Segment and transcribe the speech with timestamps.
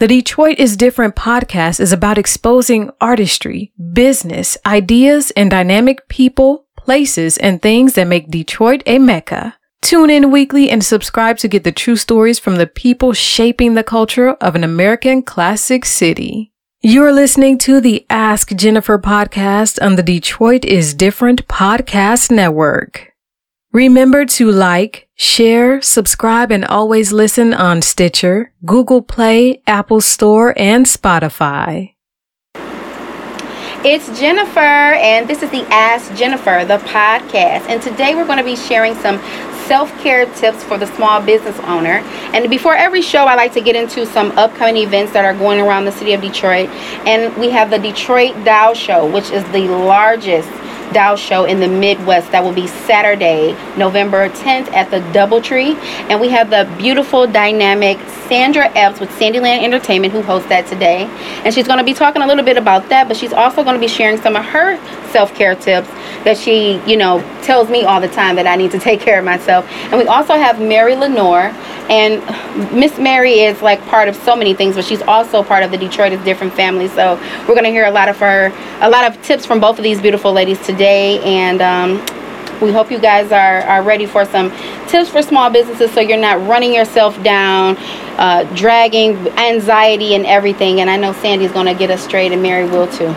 [0.00, 7.36] The Detroit is Different podcast is about exposing artistry, business, ideas, and dynamic people, places,
[7.36, 9.58] and things that make Detroit a mecca.
[9.82, 13.84] Tune in weekly and subscribe to get the true stories from the people shaping the
[13.84, 16.54] culture of an American classic city.
[16.80, 23.12] You're listening to the Ask Jennifer podcast on the Detroit is Different podcast network.
[23.70, 30.86] Remember to like, share, subscribe, and always listen on Stitcher, Google Play, Apple Store, and
[30.86, 31.92] Spotify.
[33.84, 37.68] It's Jennifer, and this is the Ask Jennifer, the podcast.
[37.68, 39.18] And today we're going to be sharing some
[39.66, 42.02] self care tips for the small business owner.
[42.32, 45.60] And before every show, I like to get into some upcoming events that are going
[45.60, 46.70] around the city of Detroit.
[47.06, 50.48] And we have the Detroit Dow Show, which is the largest
[50.92, 52.32] Dow Show in the Midwest.
[52.32, 55.74] That will be Saturday, November 10th at the Doubletree.
[56.08, 57.98] And we have the beautiful, dynamic
[58.28, 61.04] Sandra Epps with Sandyland Entertainment who hosts that today.
[61.44, 63.74] And she's going to be talking a little bit about that, but she's also going
[63.74, 64.78] to be sharing some of her
[65.10, 65.88] self care tips
[66.24, 69.18] that she, you know, tells me all the time that I need to take care
[69.18, 69.66] of myself.
[69.90, 71.52] And we also have Mary Lenore.
[71.90, 72.22] And
[72.72, 75.76] Miss Mary is like part of so many things, but she's also part of the
[75.76, 76.86] Detroit is Different family.
[76.86, 79.76] So we're going to hear a lot of her, a lot of tips from both
[79.76, 80.79] of these beautiful ladies today.
[80.88, 84.50] And um, we hope you guys are, are ready for some
[84.88, 87.76] tips for small businesses so you're not running yourself down,
[88.18, 90.80] uh, dragging anxiety and everything.
[90.80, 93.14] And I know Sandy's going to get us straight, and Mary will too.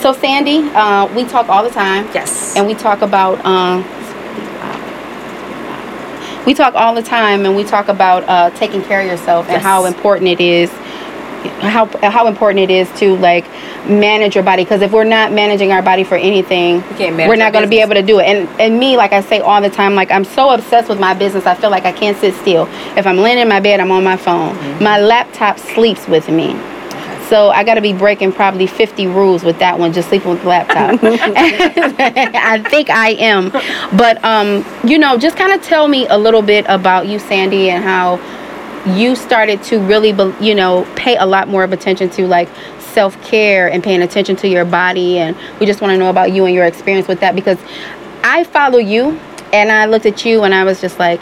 [0.00, 2.06] So, Sandy, uh, we talk all the time.
[2.12, 2.56] Yes.
[2.56, 3.40] And we talk about.
[3.44, 3.82] Uh,
[6.46, 9.62] we talk all the time, and we talk about uh, taking care of yourself and
[9.62, 10.70] how important it is.
[11.44, 13.44] How how important it is to like
[13.88, 17.52] manage your body because if we're not managing our body for anything, can't we're not
[17.52, 18.24] going to be able to do it.
[18.24, 21.14] And and me, like I say all the time, like I'm so obsessed with my
[21.14, 22.68] business, I feel like I can't sit still.
[22.96, 24.54] If I'm laying in my bed, I'm on my phone.
[24.54, 24.84] Mm-hmm.
[24.84, 26.54] My laptop sleeps with me.
[27.28, 30.42] So I got to be breaking probably 50 rules with that one, just sleeping with
[30.42, 31.00] the laptop.
[31.02, 33.50] I think I am.
[33.96, 37.70] But, um, you know, just kind of tell me a little bit about you, Sandy,
[37.70, 38.18] and how
[38.86, 42.48] you started to really, be, you know, pay a lot more of attention to like
[42.78, 45.18] self care and paying attention to your body.
[45.18, 47.58] And we just want to know about you and your experience with that because
[48.22, 49.18] I follow you
[49.52, 51.20] and I looked at you and I was just like,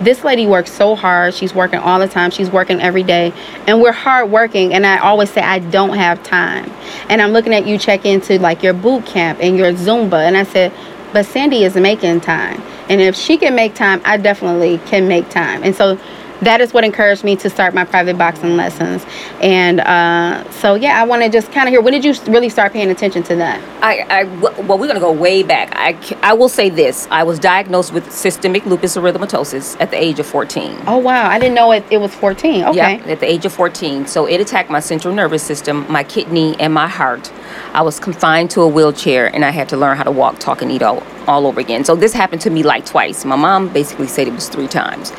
[0.00, 1.34] this lady works so hard.
[1.34, 2.30] She's working all the time.
[2.30, 3.32] She's working every day.
[3.66, 4.72] And we're hard working.
[4.72, 6.70] And I always say, I don't have time.
[7.08, 10.24] And I'm looking at you check into like your boot camp and your Zumba.
[10.26, 10.72] And I said,
[11.12, 12.62] but Sandy is making time.
[12.88, 15.62] And if she can make time, I definitely can make time.
[15.64, 15.98] And so
[16.42, 19.04] that is what encouraged me to start my private boxing lessons.
[19.40, 22.48] And uh, so, yeah, I want to just kind of hear when did you really
[22.48, 23.60] start paying attention to that?
[23.82, 24.24] I, I
[24.62, 25.72] well, we're gonna go way back.
[25.74, 30.18] I, I will say this: I was diagnosed with systemic lupus erythematosus at the age
[30.18, 30.78] of 14.
[30.86, 31.28] Oh, wow.
[31.28, 32.64] I didn't know it, it was 14.
[32.64, 32.76] Okay.
[32.76, 34.06] Yeah, at the age of 14.
[34.06, 37.32] So it attacked my central nervous system, my kidney, and my heart.
[37.72, 40.62] I was confined to a wheelchair, and I had to learn how to walk, talk,
[40.62, 41.84] and eat all, all over again.
[41.84, 43.24] So this happened to me like twice.
[43.24, 45.12] My mom basically said it was three times,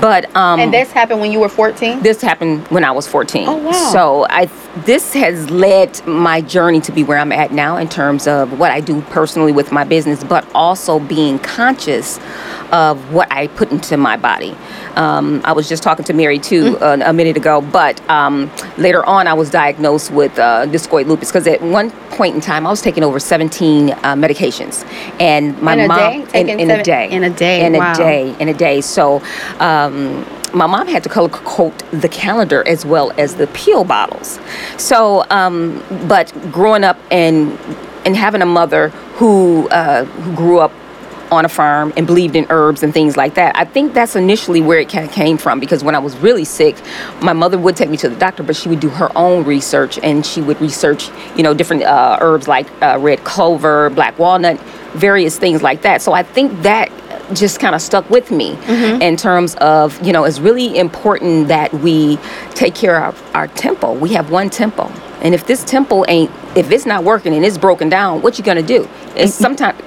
[0.00, 0.60] but um, Mm-hmm.
[0.60, 2.02] And this happened when you were 14?
[2.02, 3.48] this happened when I was 14.
[3.48, 3.72] Oh, wow.
[3.92, 4.46] So I
[4.78, 8.72] this has led my journey to be where I'm at now in terms of what
[8.72, 12.18] I do personally with my business, but also being conscious
[12.72, 14.56] of what I put into my body.
[14.96, 17.02] Um, I was just talking to Mary too Mm.
[17.02, 21.28] uh, a minute ago, but um, later on I was diagnosed with uh, discoid lupus
[21.30, 24.84] because at one point in time I was taking over 17 uh, medications,
[25.20, 26.40] and my In a mom day?
[26.40, 27.92] in, in a day in a day, in wow.
[27.92, 28.80] a day in a day.
[28.80, 29.22] So.
[29.60, 34.38] Um, my mom had to color code the calendar as well as the peel bottles.
[34.78, 37.58] So, um, but growing up and
[38.04, 40.72] and having a mother who uh, who grew up
[41.32, 43.56] on a farm and believed in herbs and things like that.
[43.56, 46.44] I think that's initially where it kind of came from because when I was really
[46.44, 46.76] sick,
[47.20, 49.98] my mother would take me to the doctor, but she would do her own research
[49.98, 54.60] and she would research, you know, different uh, herbs like uh, red clover, black walnut,
[54.92, 56.02] various things like that.
[56.02, 56.90] So I think that
[57.32, 59.00] just kind of stuck with me mm-hmm.
[59.02, 62.18] in terms of, you know, it's really important that we
[62.50, 63.94] take care of our temple.
[63.94, 64.92] We have one temple.
[65.22, 68.44] And if this temple ain't, if it's not working and it's broken down, what you
[68.44, 68.88] gonna do?
[69.16, 69.42] It's mm-hmm.
[69.42, 69.82] sometimes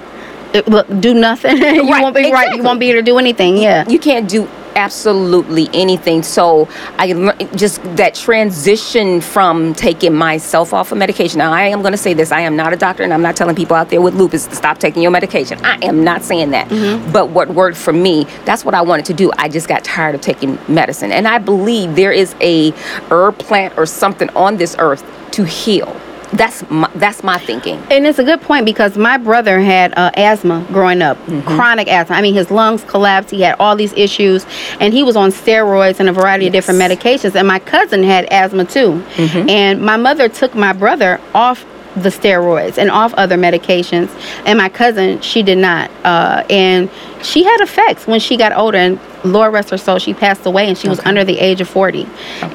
[0.53, 1.57] It- look, do nothing.
[1.75, 2.55] you Right, won't be right.
[2.55, 3.57] You won't be able to do anything.
[3.57, 3.87] Yeah.
[3.87, 6.23] you can't do absolutely anything.
[6.23, 11.39] So I just that transition from taking myself off of medication.
[11.39, 13.35] Now I am going to say this: I am not a doctor, and I'm not
[13.35, 15.59] telling people out there with lupus to stop taking your medication.
[15.65, 16.69] I am not saying that.
[16.69, 17.11] Mm-hmm.
[17.11, 19.31] But what worked for me, that's what I wanted to do.
[19.37, 22.71] I just got tired of taking medicine, and I believe there is a
[23.11, 25.99] herb plant or something on this earth to heal.
[26.33, 27.79] That's my, that's my thinking.
[27.89, 31.47] And it's a good point because my brother had uh, asthma growing up, Mm-hmm.
[31.47, 32.15] chronic asthma.
[32.15, 33.31] I mean, his lungs collapsed.
[33.31, 34.45] He had all these issues,
[34.79, 37.35] and he was on steroids and a variety of different medications.
[37.35, 39.01] And my cousin had asthma too.
[39.15, 39.49] Mm-hmm.
[39.49, 41.65] And my mother took my brother off
[41.95, 44.09] the steroids and off other medications,
[44.45, 45.89] and my cousin she did not.
[46.03, 46.91] Uh, and
[47.23, 48.77] she had effects when she got older.
[48.77, 51.67] And Lord rest her soul, she passed away, and she was under the age of
[51.67, 52.05] forty.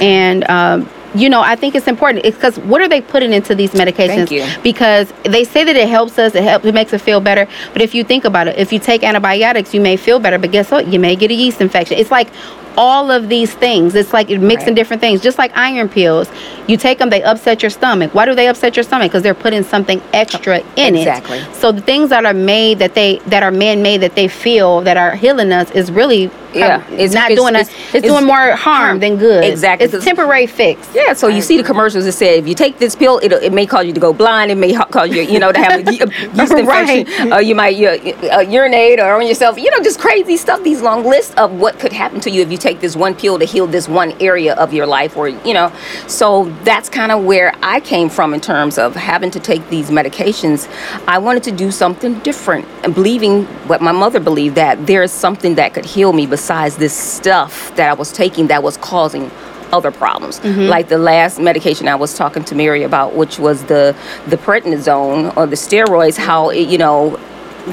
[0.00, 3.72] And um, you know, I think it's important because what are they putting into these
[3.72, 4.28] medications?
[4.28, 4.46] Thank you.
[4.62, 7.46] because they say that it helps us, it helps, it makes us feel better.
[7.72, 10.50] But if you think about it, if you take antibiotics, you may feel better, but
[10.52, 10.86] guess what?
[10.88, 11.98] You may get a yeast infection.
[11.98, 12.28] It's like
[12.76, 13.94] all of these things.
[13.94, 14.76] It's like it mixing Right.
[14.76, 16.28] different things, just like iron pills.
[16.66, 18.14] You take them, they upset your stomach.
[18.14, 19.10] Why do they upset your stomach?
[19.10, 21.38] Because they're putting something extra in Exactly.
[21.38, 21.54] it.
[21.54, 24.80] So the things that are made that they that are man made that they feel
[24.82, 27.62] that are healing us is really Yeah, it's- not it's- doing us.
[27.62, 29.42] it's- It's, it's doing more harm than good.
[29.42, 30.86] Exactly, It's 'cause- temporary fix.
[30.94, 33.52] Yeah, so you see the commercials that say if you take this pill, it it
[33.54, 34.50] may cause you to go blind.
[34.50, 36.00] It may cause you, you know, to have a ye-
[36.34, 37.32] yeast infection.
[37.32, 39.58] Uh, you might uh, uh, urinate or on yourself.
[39.58, 40.62] You know, just crazy stuff.
[40.62, 43.38] These long lists of what could happen to you if you take this one pill
[43.38, 45.72] to heal this one area of your life, or you know.
[46.06, 49.90] So that's kind of where I came from in terms of having to take these
[49.90, 50.68] medications.
[51.06, 55.12] I wanted to do something different and believing what my mother believed that there is
[55.12, 59.30] something that could heal me besides this stuff that I was taking that was causing
[59.72, 60.38] other problems.
[60.40, 60.68] Mm-hmm.
[60.68, 63.96] Like the last medication I was talking to Mary about, which was the
[64.28, 67.18] the prednisone or the steroids, how it, you know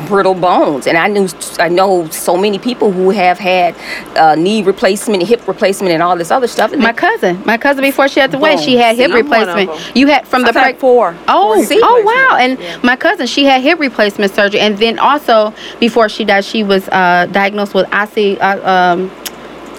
[0.07, 1.27] brittle bones and i knew
[1.59, 3.75] i know so many people who have had
[4.15, 8.07] uh, knee replacement hip replacement and all this other stuff My cousin, my cousin before
[8.07, 9.95] she had to wait, she had See, hip I'm replacement.
[9.95, 11.15] You had from the I've preg- four.
[11.27, 12.37] Oh, Four oh wow!
[12.39, 12.83] And replacements.
[12.83, 16.87] my cousin, she had hip replacement surgery, and then also before she died, she was
[16.89, 17.87] uh, diagnosed with.
[17.91, 19.11] Uh, um,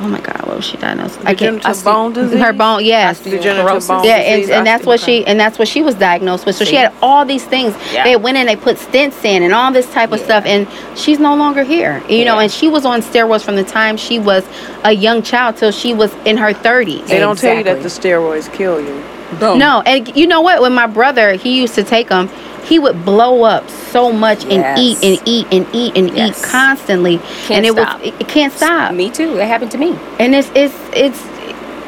[0.01, 1.19] oh my God, what was she diagnosed?
[1.19, 1.27] with?
[1.27, 1.57] I can't.
[1.57, 2.41] Degenerative bone disease?
[2.41, 3.21] Her bone, yes.
[3.21, 6.57] Degenerative bone Yeah, and, and that's what she and that's what she was diagnosed with.
[6.57, 7.75] So she had all these things.
[7.93, 8.05] Yeah.
[8.05, 10.25] They went in, they put stents in, and all this type of Yeah.
[10.25, 10.45] stuff.
[10.47, 10.67] And
[10.99, 12.03] she's no longer here.
[12.09, 14.45] You know, and she was on steroids from the time she was
[14.85, 17.07] a young child till she was in her thirties.
[17.09, 19.03] They don't tell you that the steroids kill you.
[19.39, 20.61] boom No, and you know what?
[20.63, 22.29] When my brother he used to take them,
[22.65, 26.39] he would blow up so much and eat and eat and eat and Yes.
[26.39, 27.99] eat constantly, Can't and it stop.
[28.01, 28.93] was it, it can't stop.
[28.95, 31.21] me too it happened to me And it's it's it's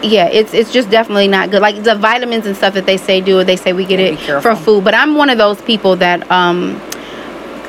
[0.04, 1.62] yeah, it's it's just definitely not good.
[1.62, 4.42] Like the vitamins and stuff that they say do, they say we get Yeah, it
[4.42, 4.82] from food.
[4.82, 6.80] But I'm one of those people that um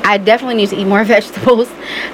[0.04, 1.68] I definitely need to eat more vegetables.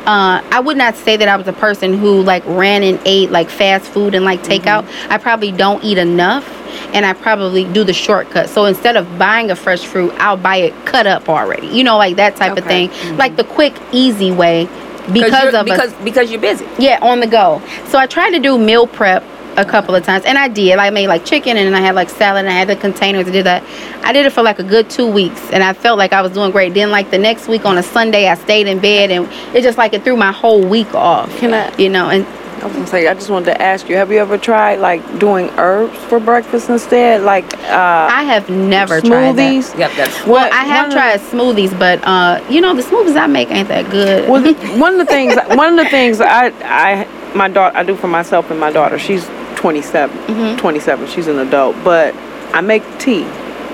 [0.07, 3.31] Uh, I would not say that I was a person who like ran and ate
[3.31, 4.85] like fast food and like takeout.
[4.85, 5.13] Mm-hmm.
[5.13, 6.49] I probably don't eat enough,
[6.95, 8.49] and I probably do the shortcut.
[8.49, 11.67] So instead of buying a fresh fruit, I'll buy it cut up already.
[11.67, 12.87] You know, like that type of Okay.
[12.87, 14.69] thing, like the quick, easy way.
[15.13, 17.61] Because of a because because you're busy yeah, on the go.
[17.89, 19.25] So I try to do meal prep
[19.61, 20.79] a couple of times, and I did.
[20.79, 23.27] I made like chicken, and then I had like salad, and I had the containers
[23.27, 23.63] to do that.
[24.05, 26.33] I did it for like a good two weeks, and I felt like I was
[26.33, 26.75] doing great.
[26.75, 29.79] Then like the next week on a Sunday, I stayed in bed, and it just
[29.79, 31.35] like it threw my whole week off.
[31.39, 32.27] Can I- You know, and
[32.63, 35.01] I was gonna say, I just wanted to ask you, have you ever tried like
[35.19, 37.23] doing herbs for breakfast instead?
[37.23, 39.51] Like uh I have never tried that.
[39.55, 39.79] smoothies?
[39.79, 42.83] yep that's Well, What- I have one of- tried smoothies, but uh, you know the
[42.83, 44.29] smoothies I make ain't that good.
[44.29, 44.43] Well,
[44.79, 48.09] one of the things, one of the things I, I, my daughter, I do for
[48.09, 48.99] myself and my daughter.
[48.99, 49.25] She's
[49.61, 50.57] 27, Mm-hmm.
[50.59, 51.07] 27.
[51.09, 52.15] She's an adult, but
[52.55, 53.25] I make tea.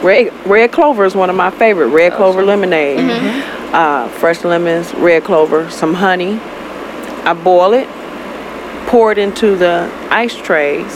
[0.02, 1.88] Red, red clover is one of my favorite.
[1.88, 3.74] Red clover lemonade, Mm-hmm.
[3.74, 6.38] uh, fresh lemons, red clover, some honey.
[7.24, 7.88] I boil it,
[8.88, 10.92] pour it into the ice trays,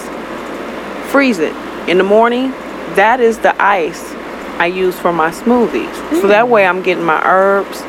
[1.10, 1.54] freeze it.
[1.88, 2.50] In the morning,
[2.94, 4.12] that is the ice
[4.58, 5.94] I use for my smoothies.
[6.20, 7.80] So that way I'm getting my herbs.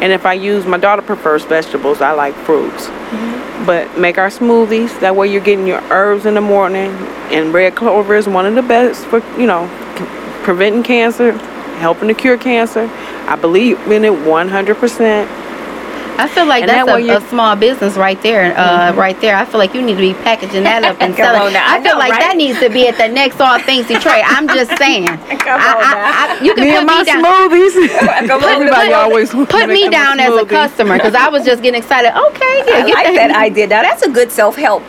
[0.00, 2.86] And if I use, my daughter prefers vegetables, I like fruits.
[2.86, 3.66] Mm-hmm.
[3.66, 4.98] But make our smoothies.
[5.00, 6.90] That way you're getting your herbs in the morning.
[7.30, 9.68] And red clover is one of the best for, you know,
[10.42, 11.32] preventing cancer,
[11.78, 12.88] helping to cure cancer.
[13.28, 15.39] I believe in it 100%.
[16.24, 18.56] I feel like And that's that a, you- a small business right there.
[18.56, 19.36] Uh, Right there.
[19.36, 21.40] I feel like you need to be packaging that up and selling.
[21.40, 22.20] on now, I I feel know, like right?
[22.20, 24.22] that needs to be at the next All Things Detroit.
[24.26, 25.06] I'm just saying.
[25.06, 25.18] Come
[25.60, 26.36] I- on I- now.
[26.36, 27.22] I- you can Me put and my me down.
[27.24, 28.26] smoothies.
[28.28, 31.80] Come Everybody put- always Put me down as a customer because I was just getting
[31.80, 32.12] excited.
[32.16, 33.66] Okay, yeah, I get like that idea.
[33.68, 34.82] Now that's a good self help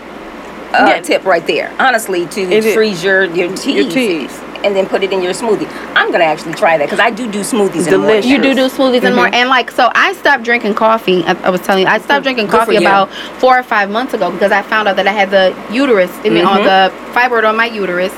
[0.73, 1.01] uh, Yeah.
[1.01, 1.71] tip right there.
[1.79, 2.73] Honestly, to It is.
[2.73, 4.40] freeze your your teas, teas.
[4.63, 5.67] And then put it in your smoothie.
[5.95, 7.85] I'm gonna actually try that because I do do smoothies.
[7.87, 8.21] in the morning.
[8.21, 8.29] Delicious.
[8.31, 11.23] You do do smoothies and more, and like so, I stopped drinking coffee.
[11.23, 14.31] I, I was telling you, I stopped drinking coffee about four or five months ago
[14.31, 17.55] because I found out that I had the uterus, I mean, on the fibroid on
[17.55, 18.13] my uterus.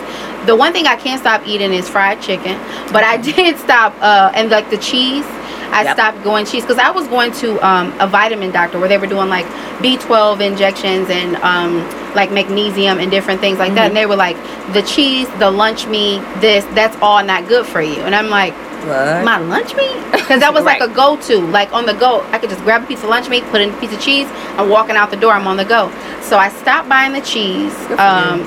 [0.46, 2.58] The one thing I can't stop eating is fried chicken,
[2.92, 5.26] but I did stop, uh, and like the cheese.
[5.74, 5.96] I Yep.
[5.96, 9.08] stopped going cheese because I was going to um, a vitamin doctor where they were
[9.08, 9.46] doing like
[9.82, 11.82] B12 injections and um,
[12.16, 13.76] like magnesium and different things like Mm-hmm.
[13.76, 13.88] that.
[13.88, 14.38] And they were like,
[14.74, 18.02] the cheese, the lunch meat, this, that's all not good for you.
[18.02, 18.54] And I'm like,
[18.86, 19.24] What?
[19.24, 19.96] my lunch meat?
[20.12, 21.40] Because that was like a go-to.
[21.40, 23.70] Like on the go, I could just grab a piece of lunch meat, put in
[23.74, 24.28] a piece of cheese.
[24.58, 25.34] I'm walking out the door.
[25.34, 25.90] I'm on the go.
[26.22, 27.74] So I stopped buying the cheese.
[28.00, 28.42] Um,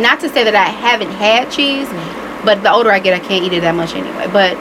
[0.00, 2.44] not to say that I haven't had cheese, Mm-hmm.
[2.46, 4.26] but the older I get, I can't eat it that much anyway.
[4.32, 4.56] But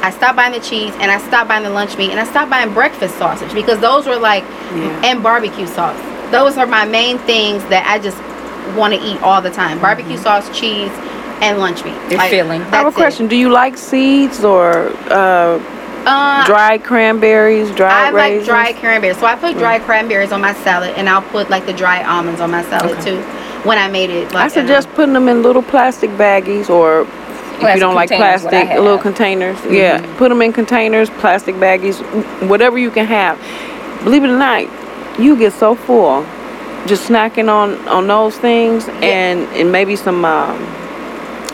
[0.00, 2.48] I stopped buying the cheese and I stopped buying the lunch meat and I stopped
[2.50, 5.02] buying breakfast sausage because those were like Yeah.
[5.10, 5.98] and barbecue sauce.
[6.30, 8.18] Those are my main things that I just
[8.76, 10.90] want to eat all the time: barbecue sauce, cheese,
[11.40, 11.94] and lunch meat.
[12.10, 12.62] You're feeling.
[12.62, 13.00] I have a that's it.
[13.00, 13.28] question.
[13.28, 15.58] Do you like seeds or uh,
[16.06, 18.46] Uh, dried cranberries, dried I like raisins?
[18.48, 19.18] dried cranberries.
[19.18, 22.40] So I put dried cranberries on my salad, and I'll put like the dried almonds
[22.40, 23.10] on my salad Okay.
[23.16, 23.20] too.
[23.64, 27.02] When I made it, like, I suggest putting them in little plastic baggies or
[27.60, 29.02] if you don't like containers, what I plastic, little have.
[29.02, 29.58] containers.
[29.68, 31.98] Yeah, put them in containers, plastic baggies,
[32.48, 33.36] whatever you can have.
[34.04, 34.62] Believe it or not,
[35.18, 36.24] you get so full
[36.86, 40.58] just snacking on on those things and and maybe some um,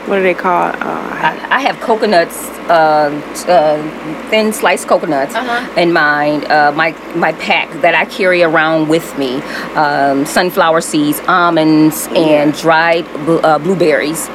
[0.07, 0.75] what are they called?
[0.77, 2.37] Uh, I, I have coconuts,
[2.69, 3.09] uh,
[3.49, 5.81] uh, thin sliced coconuts Uh-huh.
[5.81, 9.41] in my uh, my my pack that I carry around with me.
[9.75, 14.29] Um, sunflower seeds, almonds, and dried bl- uh, blueberries.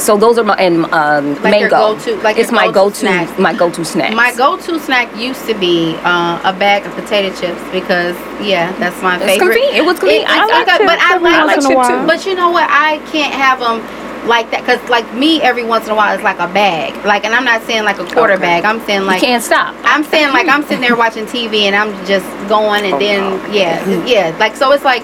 [0.00, 1.94] So those are my and um, Like your mango.
[1.94, 4.14] go-to- like it's my go-to go-to my go-to snack.
[4.14, 9.00] My go-to snack used to be uh, a bag of potato chips because yeah, that's
[9.02, 9.38] my It's favorite.
[9.52, 9.76] convenient.
[9.76, 10.30] It was convenient.
[10.30, 12.06] It- I it's like chips but I like, once in a chips while.
[12.06, 12.66] But you know what?
[12.70, 13.84] I can't have them
[14.28, 16.92] like that because like me, every once in a while, it's like a bag.
[17.04, 18.42] Like, and I'm not saying like a quarter Okay.
[18.42, 18.64] bag.
[18.64, 19.74] I'm saying you like can't stop.
[19.84, 23.20] I'm saying like I'm sitting there watching TV and I'm just going and Oh, then
[23.20, 23.52] wow.
[23.52, 24.36] yeah, yeah.
[24.38, 25.02] Like so it's like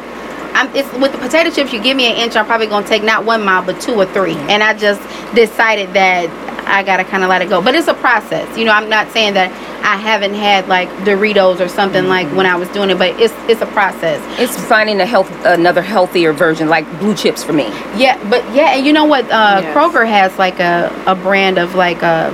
[0.56, 3.02] I'm it's with the potato chips you give me an inch I'm probably gonna take
[3.02, 4.34] not one mile but two or three.
[4.34, 4.50] Mm-hmm.
[4.50, 5.00] And I just
[5.34, 6.30] decided that
[6.66, 7.62] I gotta kinda let it go.
[7.62, 8.56] But it's a process.
[8.56, 9.52] You know, I'm not saying that
[9.84, 12.10] I haven't had like Doritos or something mm-hmm.
[12.10, 14.20] like when I was doing it, but it's it's a process.
[14.40, 17.66] It's finding a health another healthier version, like blue chips for me.
[17.94, 19.24] Yeah, but yeah, and you know what?
[19.26, 19.76] Uh, Yes.
[19.76, 22.30] Kroger has like a, a brand of like a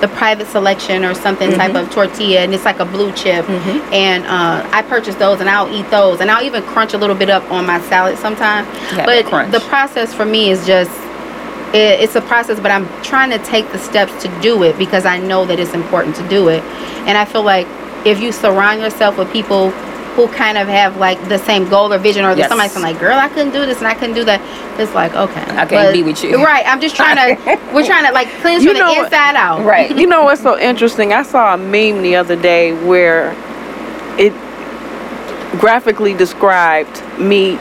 [0.00, 3.44] the private selection or something type of tortilla, and it's like a blue chip.
[3.44, 3.92] Mhm.
[3.92, 7.16] And uh, I purchase those, and I'll eat those, and I'll even crunch a little
[7.16, 8.66] bit up on my salad sometimes.
[8.96, 9.52] But crunch.
[9.52, 10.90] the process for me is just.
[11.72, 15.06] It, it's a process, but I'm trying to take the steps to do it because
[15.06, 16.64] I know that it's important to do it.
[17.06, 17.68] And I feel like
[18.04, 19.70] if you surround yourself with people
[20.16, 22.48] who kind of have like the same goal or vision, or Yes.
[22.48, 24.40] somebody saying like, "Girl, I couldn't do this and I couldn't do that,"
[24.78, 26.42] it's like, okay, I can't be with you.
[26.44, 26.66] Right.
[26.66, 27.58] I'm just trying to.
[27.72, 29.64] we're trying to like cleanse You from the know what- inside out.
[29.64, 29.96] Right.
[30.00, 31.12] You know what's so interesting?
[31.12, 33.32] I saw a meme the other day where
[34.18, 34.32] it
[35.60, 37.60] graphically described meat,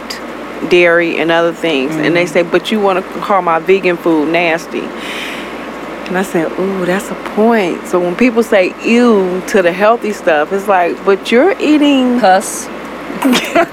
[0.70, 1.96] dairy, and other things.
[1.96, 2.34] And they mm-hmm.
[2.34, 4.84] say, but you want to call my vegan food nasty.
[6.10, 7.86] And I said, ooh, that's a point.
[7.86, 12.20] So when people say ew to the healthy stuff, it's like, but you're eating.
[12.20, 12.68] Pus.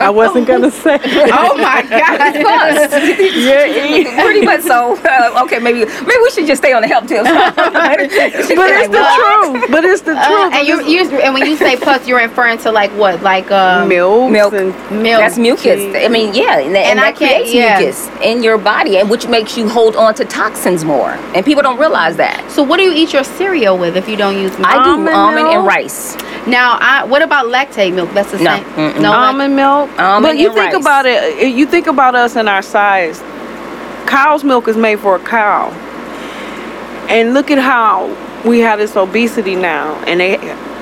[0.00, 0.98] I wasn't going to say.
[1.04, 2.34] Oh my God.
[2.34, 2.92] Pus.
[3.36, 4.24] you're.
[4.24, 4.96] Pretty much so.
[4.96, 7.28] Uh, okay, maybe maybe we should just stay on the health tips.
[7.30, 9.70] But it's the truth.
[9.70, 10.26] But it's the truth.
[10.26, 13.22] Uh, and you, you and when you say pus, you're referring to like what?
[13.22, 14.52] Like um, milk, milk.
[14.54, 14.68] and
[15.02, 15.20] milk.
[15.20, 15.80] That's mucus.
[15.94, 17.78] I mean, yeah, and, and, And that can't- creates yeah.
[17.78, 21.10] mucus in your body, and which makes you hold on to toxins more.
[21.34, 22.50] And people don't realize that.
[22.50, 24.66] So what do you eat your cereal with if you don't use milk?
[24.66, 26.14] I do Almond almond and rice.
[26.46, 28.10] now, I, what about Lactaid milk?
[28.12, 28.56] That's the No.
[28.56, 28.64] same.
[28.64, 29.00] Mm-mm.
[29.00, 29.90] No, lac- almond milk.
[29.98, 30.82] Almond but you think rice.
[30.82, 31.54] about it.
[31.54, 33.20] You think about us and our size.
[34.06, 35.70] Cow's milk is made for a cow,
[37.08, 38.06] and look at how
[38.48, 40.36] we have this obesity now, and they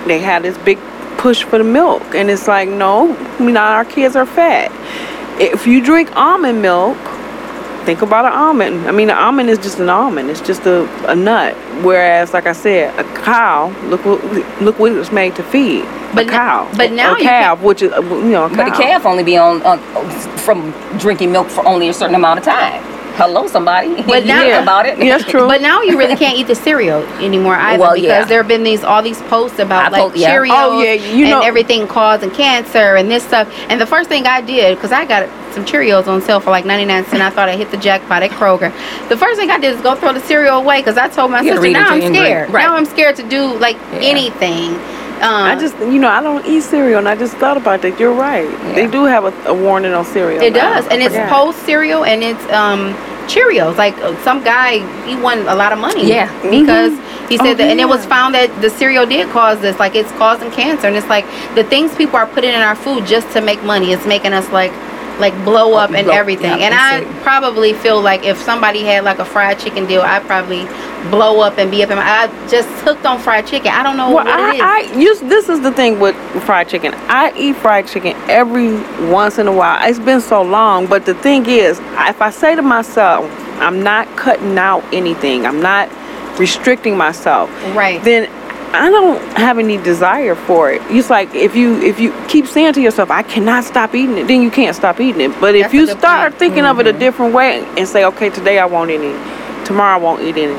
[0.07, 0.79] they had this big
[1.17, 4.71] push for the milk, and it's like no, now our kids are fat.
[5.41, 6.99] If you drink almond milk,
[7.85, 8.87] think about an almond.
[8.89, 10.31] I mean, an almond is just an almond.
[10.31, 11.55] It's just a, a nut.
[11.83, 14.23] Whereas, like I said, a cow, look what
[14.63, 15.85] look what it was made to feed.
[16.15, 16.71] But a n- cow.
[16.77, 19.37] but now a you calf, which is you know, a But the calf only be
[19.37, 19.77] on uh,
[20.39, 22.83] from drinking milk for only a certain amount of time.
[23.17, 24.03] Hello, somebody.
[24.03, 24.99] But you now- hear about it?
[24.99, 25.47] Yeah, that's true.
[25.47, 28.25] But now you really can't eat the cereal anymore either Well, because yeah.
[28.25, 30.35] there have been these all these posts about I like post- yeah.
[30.35, 33.49] Cheerios Oh, yeah, you know- and everything causing cancer and this stuff.
[33.69, 36.65] And the first thing I did because I got some Cheerios on sale for like
[36.65, 38.73] 99 cents, I thought I hit the jackpot at Kroger.
[39.09, 41.41] The first thing I did is go throw the cereal away because I told my
[41.43, 42.51] You sister now I'm scared.
[42.51, 42.63] Right.
[42.65, 44.01] Now I'm scared to do like Yeah.
[44.03, 44.75] anything.
[45.25, 47.99] Um, I just, you know, I don't eat cereal, and I just thought about that.
[47.99, 48.47] You're right.
[48.75, 50.43] They do have a, a warning on cereal.
[50.43, 50.75] It now.
[50.75, 51.31] does, and it's forgot.
[51.31, 52.95] post cereal, and it's um
[53.27, 53.77] Cheerios.
[53.77, 56.07] Like uh, some guy, he won a lot of money.
[56.07, 56.29] Yeah.
[56.51, 56.93] because
[57.29, 59.79] he said Oh, that, and it was found that the cereal did cause this.
[59.79, 63.07] Like it's causing cancer, and it's like the things people are putting in our food
[63.07, 63.93] just to make money.
[63.93, 64.73] It's making us like
[65.21, 66.59] like blow up and blow- everything.
[66.59, 70.23] yeah, and I probably feel like if somebody had like a fried chicken deal, I'd
[70.25, 70.65] probably
[71.11, 72.03] blow up and be up in my.
[72.05, 73.71] I just hooked on fried chicken.
[73.73, 74.61] I don't know Well, what it is.
[74.61, 76.95] I, I use this is the thing with fried chicken.
[77.09, 78.75] I eat fried chicken every
[79.11, 79.79] once in a while.
[79.89, 83.25] It's been so long, but the thing is, if I say to myself,
[83.61, 85.47] I'm not cutting out anything.
[85.47, 85.89] I'm not
[86.41, 87.49] restricting myself.
[87.77, 88.03] Right.
[88.03, 88.29] Then
[88.75, 90.83] I don't have any desire for it.
[90.91, 94.27] It's like if you if you keep saying to yourself, I cannot stop eating it,
[94.27, 95.41] then you can't stop eating it.
[95.41, 96.39] But if That's a you start point.
[96.41, 96.99] thinking of it a mm-hmm.
[96.99, 100.55] different way and say, okay, today I won't eat any, tomorrow I won't eat any,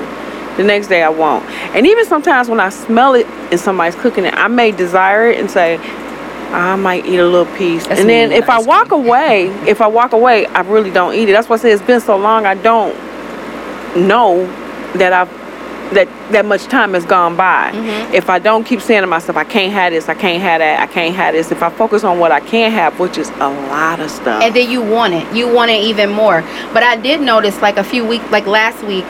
[0.56, 1.44] the next day I won't.
[1.76, 5.40] And even sometimes when I smell it and somebody's cooking it, I may desire it
[5.40, 5.78] and say,
[6.52, 7.86] I might eat a little piece.
[7.86, 11.28] That's and then if I walk away, if I walk away, I really don't eat
[11.28, 11.34] it.
[11.34, 12.46] That's why I say it's been so long.
[12.46, 12.96] I don't
[14.08, 14.46] know
[14.94, 15.45] that I've
[15.96, 17.72] that that much time has gone by.
[17.74, 18.14] Mm-hmm.
[18.14, 20.80] If I don't keep saying to myself, I can't have this, I can't have that,
[20.80, 21.52] I can't have this.
[21.52, 24.42] If I focus on what I can have, which is a lot of stuff.
[24.44, 26.42] and then you want it you want it even more
[26.74, 29.04] but i did notice like a few weeks like last week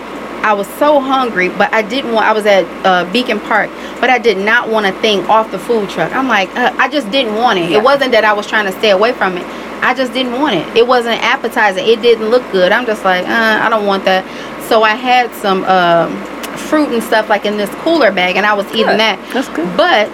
[0.50, 4.10] i was so hungry but i didn't want i was at uh, beacon park but
[4.10, 7.10] i did not want a thing off the food truck i'm like uh, i just
[7.12, 7.78] didn't want it Yeah.
[7.80, 9.46] it wasn't that i was trying to stay away from it
[9.84, 13.26] i just didn't want it it wasn't appetizing it didn't look good i'm just like
[13.28, 14.24] uh, i don't want that
[14.70, 16.10] so i had some um,
[16.58, 19.68] fruit and stuff like in this cooler bag and i was eating that That's good.
[19.78, 20.10] but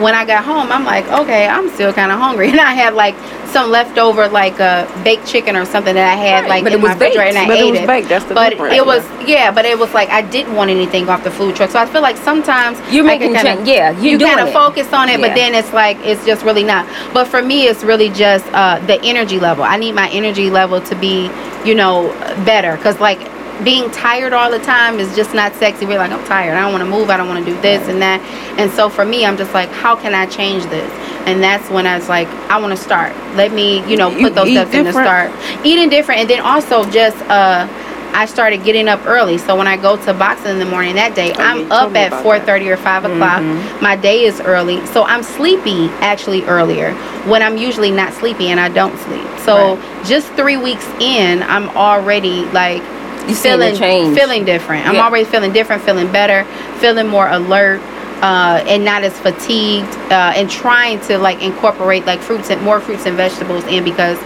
[0.00, 2.94] when I got home, I'm like, okay, I'm still kind of hungry, and I had
[2.94, 3.14] like
[3.50, 6.80] some leftover like uh, baked chicken or something that I had Right, like but in
[6.80, 7.14] it my was baked.
[7.14, 7.86] refrigerator, and I But it was it.
[7.86, 8.74] baked, that's the but difference.
[8.74, 11.70] it was yeah, but it was like I didn't want anything off the food truck,
[11.70, 15.20] so I feel like sometimes You're making kinda- yeah, you kind of focus on it,
[15.20, 15.28] Yeah.
[15.28, 16.88] but then it's like it's just really not.
[17.14, 19.62] But for me, it's really just uh, the energy level.
[19.62, 21.30] I need my energy level to be,
[21.64, 22.08] you know,
[22.44, 23.20] better because like
[23.62, 25.86] being tired all the time is just not sexy.
[25.86, 26.56] We're like, I'm tired.
[26.56, 27.10] I don't want to move.
[27.10, 28.20] I don't want to do this and that.
[28.58, 30.90] And so for me, I'm just like, how can I change this?
[31.26, 33.14] And that's when I was like, I want to start.
[33.36, 35.30] Let me, you know, You put those steps in to start.
[35.64, 37.66] Eating different, and then also just uh,
[38.12, 39.38] I started getting up early.
[39.38, 42.08] So when I go to boxing in the morning that day, Oh, I'm up at
[42.08, 43.42] about 4:30 or 5 o'clock.
[43.80, 46.92] My day is early, so I'm sleepy actually earlier
[47.26, 49.26] when I'm usually not sleepy and I don't sleep.
[49.44, 52.82] So just three weeks in, I'm already like
[53.28, 54.16] You feeling change.
[54.18, 54.86] feeling different.
[54.86, 55.04] I'm Yeah.
[55.04, 56.44] already feeling different, feeling better,
[56.78, 57.80] feeling more alert.
[58.22, 62.80] Uh, and not as fatigued uh, and trying to like incorporate like fruits and more
[62.80, 64.16] fruits and vegetables in because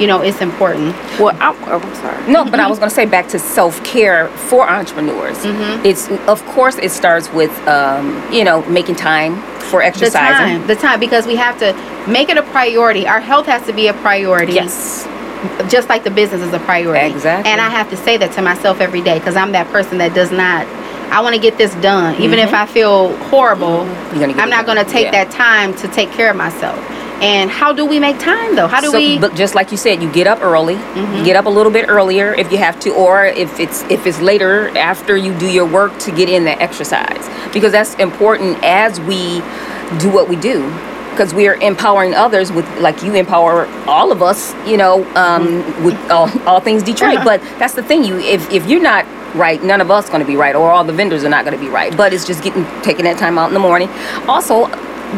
[0.00, 2.32] you know it's important well, I'm, oh, I'm sorry.
[2.32, 5.36] No, but I was going to say back to self care for entrepreneurs.
[5.38, 5.86] Mm-hmm.
[5.86, 9.40] It's of course it starts with um, you know making time
[9.70, 11.74] for exercising the time the time because we have to
[12.10, 15.06] make it a priority our health has to be a priority Yes,
[15.68, 17.14] just like the business is a priority.
[17.14, 17.50] Exactly.
[17.50, 20.14] And I have to say that to myself every day because I'm that person that
[20.14, 20.66] does not.
[21.12, 23.84] I want to get this done, even if I feel horrible.
[23.84, 24.40] Mm-hmm.
[24.40, 25.24] I'm not going to take Yeah.
[25.24, 26.78] that time to take care of myself.
[27.22, 28.66] And how do we make time though?
[28.66, 29.18] How do so, we?
[29.18, 30.74] But just like you said, you get up early.
[30.74, 34.06] You get up a little bit earlier if you have to, or if it's if
[34.06, 38.58] it's later after you do your work to get in the exercise because that's important
[38.64, 39.38] as we
[40.00, 40.62] do what we do.
[41.14, 45.62] Because we are empowering others with, like you empower all of us, you know, um,
[45.84, 47.18] with all, all things Detroit.
[47.18, 47.24] Uh-huh.
[47.24, 50.26] But that's the thing, you if if you're not right, none of us going to
[50.26, 51.96] be right, or all the vendors are not going to be right.
[51.96, 53.88] But it's just getting taking that time out in the morning.
[54.28, 54.66] Also,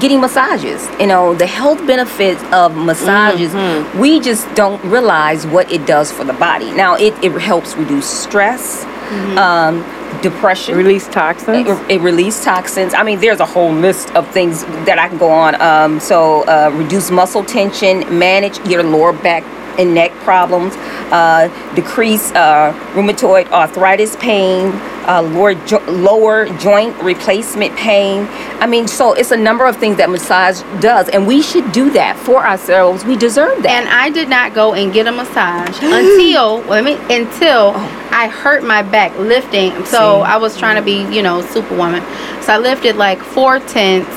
[0.01, 0.87] getting massages.
[1.01, 3.99] You know, the health benefits of massages, Mm-hmm.
[3.99, 6.71] we just don't realize what it does for the body.
[6.73, 9.39] Now, it, it helps reduce stress, Mm-hmm.
[9.39, 10.77] um, depression.
[10.77, 11.69] Release toxins.
[11.69, 12.93] It, it release toxins.
[12.95, 15.61] I mean, there's a whole list of things that I can go on.
[15.61, 19.45] Um, so, uh, reduce muscle tension, manage your lower back
[19.79, 20.75] and neck problems,
[21.13, 24.73] uh, decrease uh, rheumatoid arthritis pain,
[25.09, 28.27] uh, lower jo- lower joint replacement pain.
[28.61, 31.91] I mean, so it's a number of things that massage does, and we should do
[31.91, 33.05] that for ourselves.
[33.05, 33.71] We deserve that.
[33.71, 38.09] and I did not go and get a massage until let me until Oh.
[38.11, 39.85] I hurt my back lifting.
[39.85, 42.03] So I was trying to be, you know, superwoman.
[42.43, 44.09] So I lifted like four tents,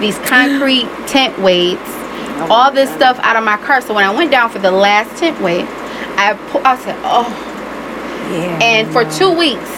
[0.00, 1.80] these concrete tent weights,
[2.50, 3.80] all this stuff out of my car.
[3.80, 5.66] So when I went down for the last tent weight,
[6.16, 7.28] I pu- I said, oh.
[8.32, 8.58] yeah.
[8.62, 9.70] And for two weeks,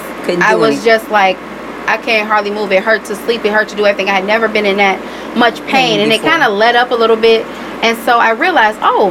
[0.42, 0.84] I was anything.
[0.84, 1.36] just like,
[1.88, 2.72] I can't hardly move.
[2.72, 3.44] It hurt to sleep.
[3.44, 4.10] It hurt to do everything.
[4.10, 4.98] I had never been in that
[5.36, 7.46] much pain, Pain and it kind of let up a little bit.
[7.82, 9.10] And so I realized, oh,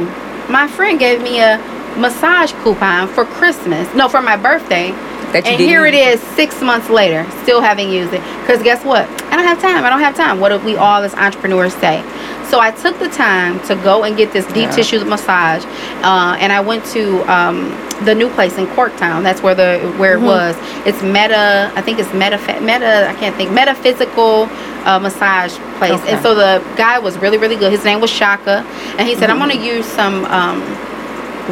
[0.50, 1.58] my friend gave me a
[1.96, 3.92] massage coupon for Christmas.
[3.94, 4.90] No, for my birthday.
[5.32, 8.20] That you and here it is, six months later, still haven't used it.
[8.40, 9.08] Because guess what?
[9.32, 9.84] I don't have time.
[9.84, 10.38] I don't have time.
[10.38, 12.04] What do we all as entrepreneurs say?
[12.50, 14.70] So I took the time to go and get this deep Yeah.
[14.70, 15.64] tissue massage,
[16.02, 17.70] uh, and I went to um,
[18.04, 19.22] the new place in Corktown.
[19.22, 20.24] That's where the where Mm-hmm.
[20.24, 20.56] it was.
[20.86, 21.72] It's Meta.
[21.74, 22.38] I think it's Meta.
[22.60, 23.08] Meta.
[23.08, 23.50] I can't think.
[23.52, 24.48] Metaphysical
[24.84, 25.92] uh, massage place.
[25.92, 26.12] Okay.
[26.12, 27.72] And so the guy was really really good.
[27.72, 28.64] His name was Shaka,
[28.98, 29.48] and he said, "I'm Mm-hmm.
[29.48, 30.62] going to use some." Um,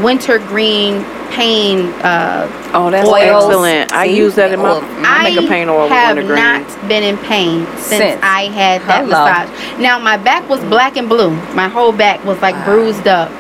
[0.03, 3.45] wintergreen pain uh, Oh, that's Oils.
[3.47, 3.93] excellent.
[3.93, 4.17] I See?
[4.17, 4.71] use that in my.
[4.73, 4.81] Oil.
[5.05, 5.85] I make a pain oil.
[5.85, 6.39] I have wintergreen.
[6.43, 7.85] not been in pain since,
[8.19, 8.21] Since.
[8.23, 9.25] I had that Hello.
[9.25, 9.81] massage.
[9.81, 11.31] Now my back was black and blue.
[11.55, 13.31] My whole back was like bruised up.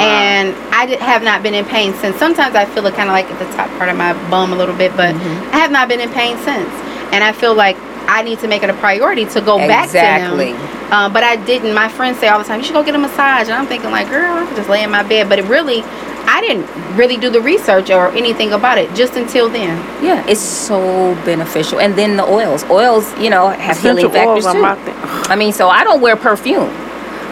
[0.00, 2.16] And I did, have not been in pain since.
[2.16, 4.56] Sometimes I feel it kind of like at the top part of my bum a
[4.56, 5.54] little bit, but Mm-hmm.
[5.54, 6.70] I have not been in pain since.
[7.12, 7.76] And I feel like
[8.08, 10.00] I need to make it a priority to go Exactly.
[10.00, 10.92] back to them.
[10.92, 11.72] Uh, but I didn't.
[11.74, 13.42] My friends say all the time, you should go get a massage.
[13.48, 15.28] And I'm thinking, like, girl, I can just lay in my bed.
[15.28, 15.82] But it really,
[16.26, 19.78] I didn't really do the research or anything about it just until then.
[20.02, 21.78] Yeah, it's so beneficial.
[21.80, 22.64] And then the oils.
[22.64, 24.62] Oils, you know, have Essential healing factors oils are too.
[24.62, 24.94] my thing.
[25.30, 26.68] I mean, so I don't wear perfume.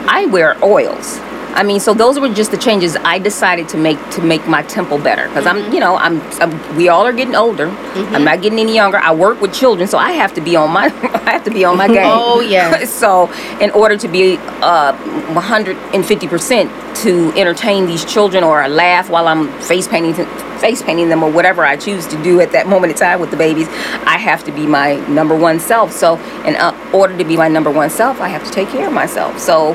[0.07, 1.19] I wear oils.
[1.55, 4.63] I mean, so those were just the changes I decided to make to make my
[4.63, 5.67] temple better because Mm-hmm.
[5.67, 6.77] I'm, you know, I'm, I'm.
[6.77, 7.69] We all are getting older.
[7.69, 8.99] I'm not getting any younger.
[8.99, 10.87] I work with children, so I have to be on my.
[11.25, 12.05] I have to be on my game.
[12.05, 12.85] Oh, yeah.
[13.03, 14.97] so in order to be uh,
[15.33, 20.15] 150 percent to entertain these children or laugh while I'm face painting
[20.59, 23.31] face painting them or whatever I choose to do at that moment in time with
[23.31, 25.93] the babies, I have to be my number one self.
[25.93, 28.89] So in uh, order to be my number one self, I have to take care
[28.89, 29.39] of myself.
[29.39, 29.75] So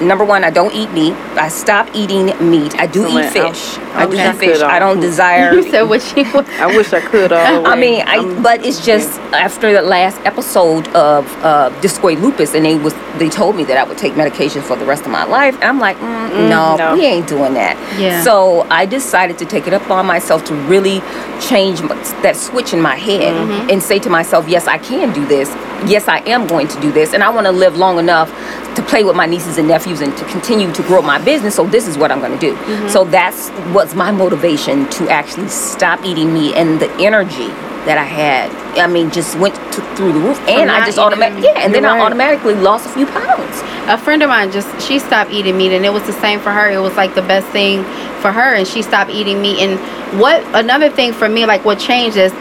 [0.00, 1.12] number one, I don't eat meat.
[1.36, 2.74] I stop eating meat.
[2.78, 3.78] I do eat fish.
[3.78, 4.58] I I do wish I eat fish.
[4.58, 5.52] could, I uh, don't desire.
[5.54, 6.24] You said what you
[6.58, 7.66] I wish I could all the way.
[7.66, 12.54] I mean, I I'm- but it's just after the last episode of uh, discoid lupus,
[12.54, 15.10] and they was they told me that I would take medication for the rest of
[15.10, 16.94] my life, and I'm like, mm, no, no.
[16.94, 17.76] we ain't doing that.
[17.98, 18.22] Yeah.
[18.22, 21.00] So I decided to take it up on myself to really
[21.40, 21.88] change m-
[22.22, 23.70] that switch in my head Mm-hmm.
[23.70, 25.48] and say to myself, yes, I can do this.
[25.86, 28.30] Yes, I am going to do this, and I want to live long enough
[28.76, 31.54] to play with my nieces and nephews and to continue to grow my business.
[31.56, 32.54] So this is what I'm going to do.
[32.54, 32.88] Mm-hmm.
[32.88, 37.48] So that's what's my motivation to actually stop eating meat and the energy
[37.84, 38.50] that I had.
[38.78, 41.82] I mean, just went to, through the roof, and I just automatically yeah, and then
[41.82, 43.60] You're I automatically lost a few pounds.
[43.88, 46.52] a friend of mine just she stopped eating meat and it was the same for
[46.52, 47.82] her it was like the best thing
[48.22, 49.80] for her and she stopped eating meat and
[50.20, 52.32] what another thing for me like what changed is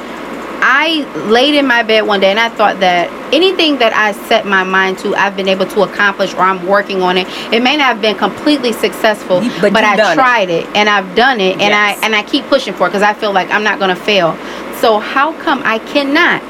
[0.61, 4.45] I laid in my bed one day and I thought that anything that I set
[4.45, 7.27] my mind to, I've been able to accomplish or I'm working on it.
[7.51, 10.15] It may not have been completely successful, but, but I done it.
[10.15, 10.65] tried it.
[10.75, 11.99] and I've done it and Yes.
[12.01, 14.35] I and I keep pushing for it because I feel like I'm not gonna fail.
[14.81, 16.41] So how come I cannot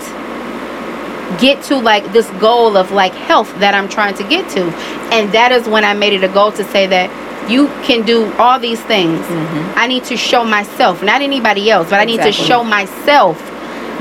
[1.39, 4.63] get to like this goal of like health that I'm trying to get to.
[5.13, 7.09] And that is when I made it a goal to say that
[7.49, 9.19] you can do all these things.
[9.19, 9.73] Mm-hmm.
[9.79, 13.39] I need to show myself, not anybody else, but I need to show myself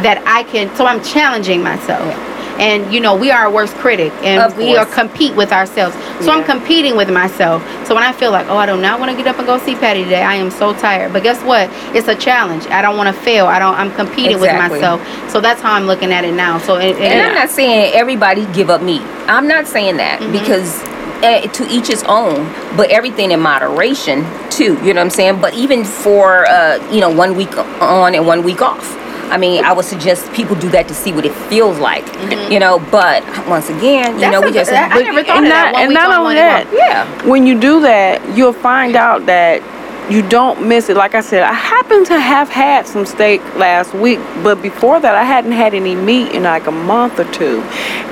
[0.02, 0.74] that I can.
[0.76, 2.14] So I'm challenging myself.
[2.58, 5.96] And you know, we are our worst critic and we are compete with ourselves.
[6.22, 7.62] So I'm competing with myself.
[7.86, 9.56] So when I feel like, oh, I do not want to get up and go
[9.58, 11.10] see Patty today, I am so tired.
[11.14, 11.70] But guess what?
[11.96, 12.66] It's a challenge.
[12.66, 13.46] I don't want to fail.
[13.46, 14.72] I don't I'm competing Exactly.
[14.76, 15.30] with myself.
[15.30, 16.58] So that's how I'm looking at it now.
[16.58, 19.00] So it, it- And I'm not saying everybody give up meat.
[19.26, 20.32] I'm not saying that Mm-hmm.
[20.32, 20.82] because
[21.24, 22.44] eh, to each his own,
[22.76, 24.74] but everything in moderation too.
[24.84, 25.40] You know what I'm saying?
[25.40, 28.98] But even for uh, you know one week on and one week off.
[29.30, 32.04] I mean, I would suggest people do that to see what it feels like.
[32.50, 34.20] You know, but once again, you Mm-hmm.
[34.20, 35.72] That's know, we just that- I never thought and of that.
[35.72, 37.26] not, and not only that, week yeah.
[37.26, 39.62] when you do that, you'll find out that
[40.10, 40.96] you don't miss it.
[40.96, 45.14] Like I said, I happen to have had some steak last week, but before that,
[45.14, 47.60] I hadn't had any meat in like a month or two,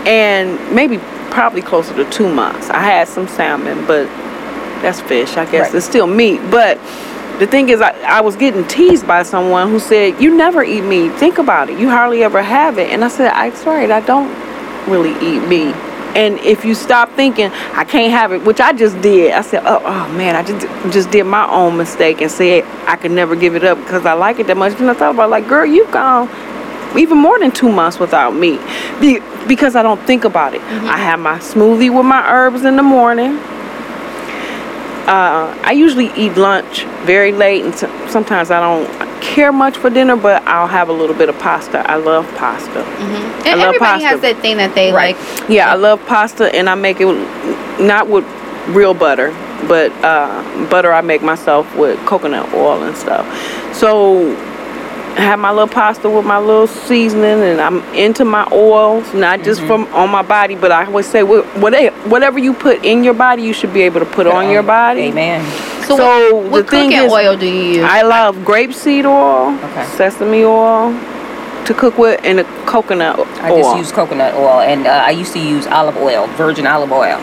[0.06, 0.98] and maybe
[1.30, 2.70] probably closer to two months.
[2.70, 4.06] I had some salmon, but
[4.82, 5.36] that's fish.
[5.36, 5.74] I guess Right.
[5.74, 6.78] it's still meat, but.
[7.38, 10.82] The thing is, I, I was getting teased by someone who said, You never eat
[10.82, 11.12] meat.
[11.14, 11.78] Think about it.
[11.78, 12.90] You hardly ever have it.
[12.90, 14.28] And I said, I'm sorry, I don't
[14.88, 15.74] really eat meat.
[16.16, 19.62] And if you stop thinking I can't have it, which I just did, I said,
[19.64, 23.36] "Oh, oh man, I just just did my own mistake and said I could never
[23.36, 25.66] give it up because I like it that much." And I thought about like, girl,
[25.66, 26.28] you've gone
[26.96, 28.60] even more than two months without meat
[29.00, 30.62] Be- because I don't think about it.
[30.62, 30.86] Mm-hmm.
[30.86, 33.38] I have my smoothie with my herbs in the morning.
[35.08, 37.74] Uh, I usually eat lunch very late, and
[38.10, 38.86] sometimes I don't
[39.22, 41.78] care much for dinner, but I'll have a little bit of pasta.
[41.90, 42.80] I love pasta.
[42.84, 44.06] And I love everybody pasta.
[44.08, 45.16] has that thing that they Right.
[45.16, 45.48] like.
[45.48, 47.06] Yeah, I love pasta, and I make it
[47.80, 48.24] not with
[48.68, 49.30] real butter,
[49.66, 53.24] but uh, butter I make myself with coconut oil and stuff.
[53.74, 54.34] So
[55.16, 59.42] I have my little pasta with my little seasoning, and I'm into my oils, not
[59.42, 63.14] just from on my body, but I always say whatever whatever you put in your
[63.14, 65.02] body, you should be able to put on your body.
[65.02, 65.44] Amen.
[65.86, 67.84] So, So, what, the what thing cooking is- oil do you use?
[67.84, 69.84] I love grapeseed oil, Okay.
[69.96, 70.92] sesame oil
[71.64, 75.32] to cook with, and a coconut I just use coconut oil, and uh, I used
[75.32, 77.18] to use olive oil, virgin olive oil,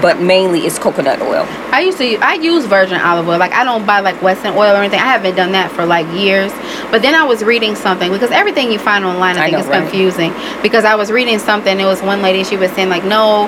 [0.00, 1.44] but mainly it's coconut oil.
[1.72, 3.38] I used to I use virgin olive oil.
[3.38, 5.00] Like I don't buy like Western oil or anything.
[5.00, 6.52] I haven't done that for like years.
[6.90, 9.60] But then I was reading something because everything you find online I, I think know,
[9.60, 9.82] is right?
[9.82, 10.32] confusing.
[10.62, 13.46] Because I was reading something, it was one lady she was saying like no,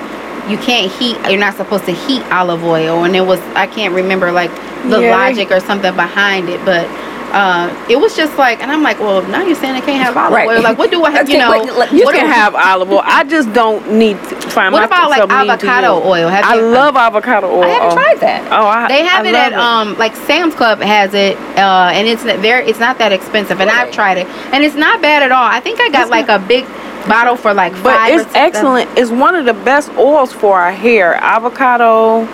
[0.48, 3.94] you can't heat you're not supposed to heat olive oil and it was I can't
[3.94, 4.50] remember like
[4.88, 5.16] the Yeah.
[5.16, 6.86] logic or something behind it, but.
[7.32, 10.16] Uh, it was just like, and I'm like, well, now you're saying I can't have
[10.16, 10.48] olive Right.
[10.48, 10.62] oil.
[10.62, 11.28] Like, what do I have?
[11.30, 13.02] You know, wait, You what can do- have olive oil.
[13.04, 16.28] I just don't need to find What about, like, myself needing to avocado oil?
[16.28, 17.62] Have I you- love avocado oil.
[17.62, 18.48] I haven't tried that.
[18.52, 22.08] Oh, I They have I it at um like Sam's Club has it, uh, and
[22.08, 25.22] it's not very it's not that expensive, and I've tried it, and it's not bad
[25.22, 25.44] at all.
[25.44, 26.66] I think I got like a big
[27.08, 28.14] bottle for like But five.
[28.18, 28.90] or it's excellent.
[28.98, 31.14] It's one of the best oils for our hair.
[31.14, 32.26] Avocado,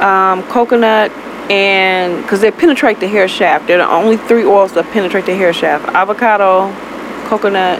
[0.00, 1.10] um, coconut,
[1.50, 3.66] and because they penetrate the hair shaft.
[3.66, 5.86] They're the only three oils that penetrate the hair shaft.
[5.88, 6.72] Avocado,
[7.28, 7.78] coconut.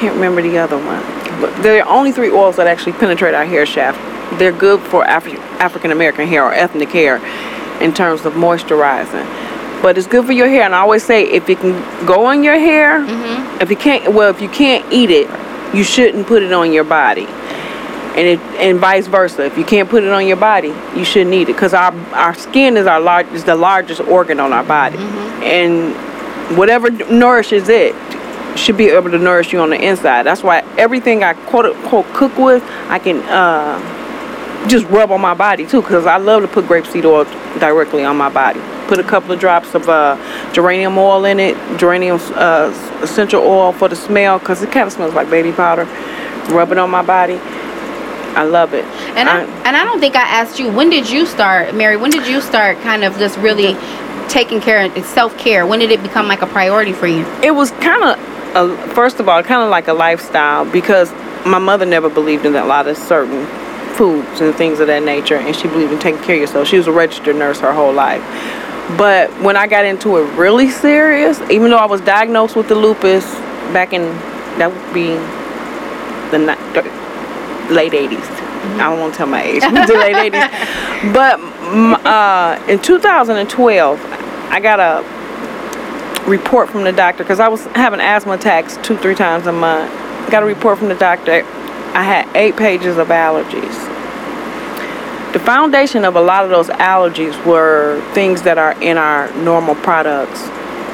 [0.00, 1.02] Can't remember the other one.
[1.40, 3.98] But they're the only three oils that actually penetrate our hair shaft.
[4.38, 7.16] They're good for Afri- African American hair or ethnic hair
[7.82, 9.26] in terms of moisturizing.
[9.82, 11.72] But it's good for your hair, and I always say if it can
[12.06, 13.60] go on your hair, Mm-hmm.
[13.62, 15.26] if you can't, well, if you can't eat it,
[15.74, 17.26] you shouldn't put it on your body,
[18.16, 19.44] and it and vice versa.
[19.44, 22.34] If you can't put it on your body, you shouldn't eat it because our our
[22.34, 25.42] skin is our large is the largest organ on our body, Mm-hmm.
[25.42, 27.94] and whatever nourishes it
[28.58, 30.24] should be able to nourish you on the inside.
[30.24, 33.78] That's why everything I quote unquote cook with, I can uh,
[34.68, 37.24] just rub on my body too, because I love to put grapeseed oil
[37.60, 38.60] directly on my body.
[38.88, 40.16] Put a couple of drops of uh,
[40.52, 44.92] geranium oil in it, geranium uh, essential oil for the smell, because it kind of
[44.92, 45.84] smells like baby powder.
[46.52, 47.38] Rub it on my body.
[48.36, 48.84] I love it.
[49.16, 51.96] And I, and I don't think I asked you when did you start, Mary?
[51.96, 53.74] When did you start kind of just really
[54.28, 55.66] taking care of self care?
[55.66, 57.26] When did it become like a priority for you?
[57.42, 58.18] it was kind of
[58.54, 61.12] a, first of all kind of like a lifestyle because
[61.46, 63.46] my mother never believed in a lot of certain
[63.94, 66.76] foods and things of that nature and she believed in taking care of yourself she
[66.76, 68.22] was a registered nurse her whole life
[68.96, 72.74] but when i got into it really serious even though i was diagnosed with the
[72.74, 73.24] lupus
[73.72, 74.02] back in
[74.58, 75.14] that would be
[76.30, 76.99] the
[77.70, 78.20] late 80s
[78.76, 81.40] i don't want to tell my age the late 80s but
[82.06, 84.00] uh, in 2012
[84.50, 85.20] i got a
[86.30, 89.90] report from the doctor because I was having asthma attacks two, three times a month.
[90.30, 91.42] Got a report from the doctor.
[91.92, 93.88] I had eight pages of allergies.
[95.32, 99.74] The foundation of a lot of those allergies were things that are in our normal
[99.76, 100.40] products.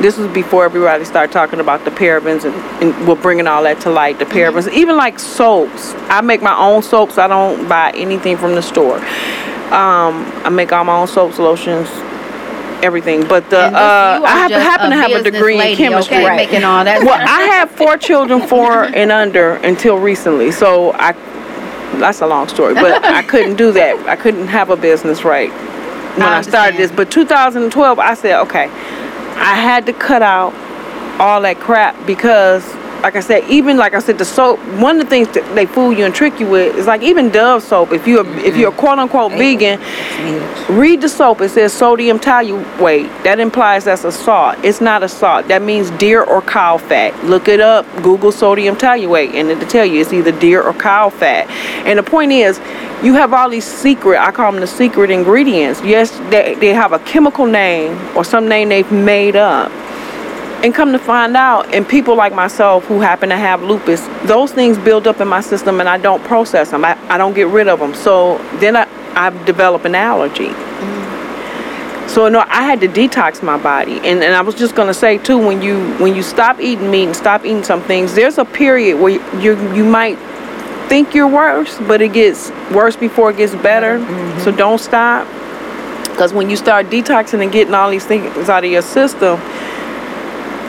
[0.01, 3.81] This was before everybody started talking about the parabens and, and we're bringing all that
[3.83, 4.19] to light.
[4.19, 5.95] The parabens, even like soaps.
[6.11, 7.17] I make my own soaps.
[7.17, 8.99] I don't buy anything from the store.
[9.67, 11.89] Um, I make all my own soaps, lotions,
[12.83, 13.27] everything.
[13.27, 16.19] But the uh, I happen, happen to have a degree lady, in chemistry.
[16.19, 17.03] Okay, making all that.
[17.03, 20.53] Well, I had four children, four and under, until recently.
[20.53, 21.13] So I,
[21.99, 23.99] that's a long story, but I couldn't do that.
[24.07, 26.93] I couldn't have a business right when I I, started this.
[26.93, 28.67] But 2012, I said, okay,
[29.37, 30.55] I had to cut out
[31.21, 32.65] all that crap because,
[33.03, 34.59] like I said, even like I said, the soap.
[34.81, 37.31] One of the things that they fool you and trick you with is like even
[37.31, 37.93] Dove soap.
[37.93, 38.81] If you're if you're mm-hmm.
[38.81, 39.81] quote unquote vegan,
[40.69, 41.41] Read the soap.
[41.43, 43.07] It says sodium tallowate.
[43.23, 44.59] That implies that's a salt.
[44.65, 45.47] It's not a salt.
[45.47, 47.25] That means deer or cow fat.
[47.25, 47.87] Look it up.
[48.03, 51.49] Google sodium tallowate, and it'll tell you it's either deer or cow fat.
[51.87, 52.59] And the point is,
[53.03, 54.19] you have all these secret.
[54.19, 55.81] I call them the secret ingredients.
[55.83, 59.71] Yes, they they have a chemical name or some name they've made up.
[60.67, 64.51] And come to find out, and people like myself who happen to have lupus, those
[64.51, 66.85] things build up in my system and I don't process them.
[66.85, 67.95] I, I don't get rid of them.
[67.95, 70.49] So then I, I develop an allergy.
[70.49, 72.09] Mm-hmm.
[72.09, 75.19] So no, I had to detox my body, and and I was just gonna say
[75.19, 78.45] too, when you when you stop eating meat and stop eating some things, there's a
[78.45, 80.19] period where you you, you might
[80.89, 84.01] think you're worse, but it gets worse before it gets better.
[84.01, 84.41] Mm-hmm.
[84.41, 85.29] So don't stop,
[86.11, 89.39] because when you start detoxing and getting all these things out of your system,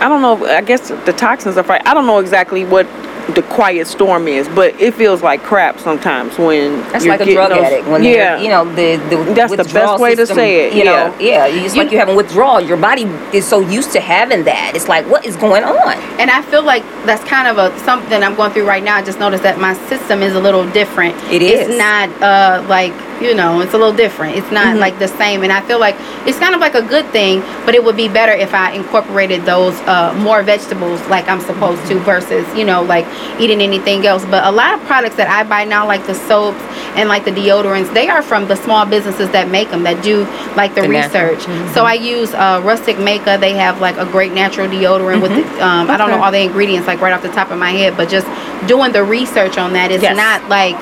[0.01, 0.45] I don't know.
[0.45, 1.81] I guess the toxins are right.
[1.85, 2.85] I don't know exactly what
[3.35, 7.25] the quiet storm is, but it feels like crap sometimes when That's you're like a
[7.25, 10.15] getting drug those- addict when yeah, you know, the, the That's the best withdrawal way
[10.15, 11.45] to say it, You know, yeah.
[11.45, 12.61] yeah, it's You- like you're having withdrawal.
[12.61, 14.71] Your body is so used to having that.
[14.75, 15.93] It's like, what is going on?
[16.19, 18.95] And I feel like that's kind of a something I'm going through right now.
[18.95, 21.15] I just noticed that my system is a little different.
[21.31, 24.35] It It's not uh like you know, it's a little different.
[24.37, 24.79] It's not Mm-hmm.
[24.79, 25.41] like the same.
[25.43, 25.95] And I feel like
[26.27, 29.43] it's kind of like a good thing, but it would be better if I incorporated
[29.43, 33.05] those uh more vegetables like I'm supposed to versus, you know, like
[33.39, 34.25] eating anything else.
[34.25, 36.59] But a lot of products that I buy now, like the soaps
[36.95, 40.25] and like the deodorants, they are from the small businesses that make them, that do
[40.55, 41.41] like the, The research.
[41.73, 43.39] So I use uh, Rustic Makeup.
[43.39, 46.41] They have like a great natural deodorant with, the, um, I don't know all the
[46.41, 48.27] ingredients like right off the top of my head, but just
[48.67, 50.15] doing the research on that, it's Yes.
[50.17, 50.75] not like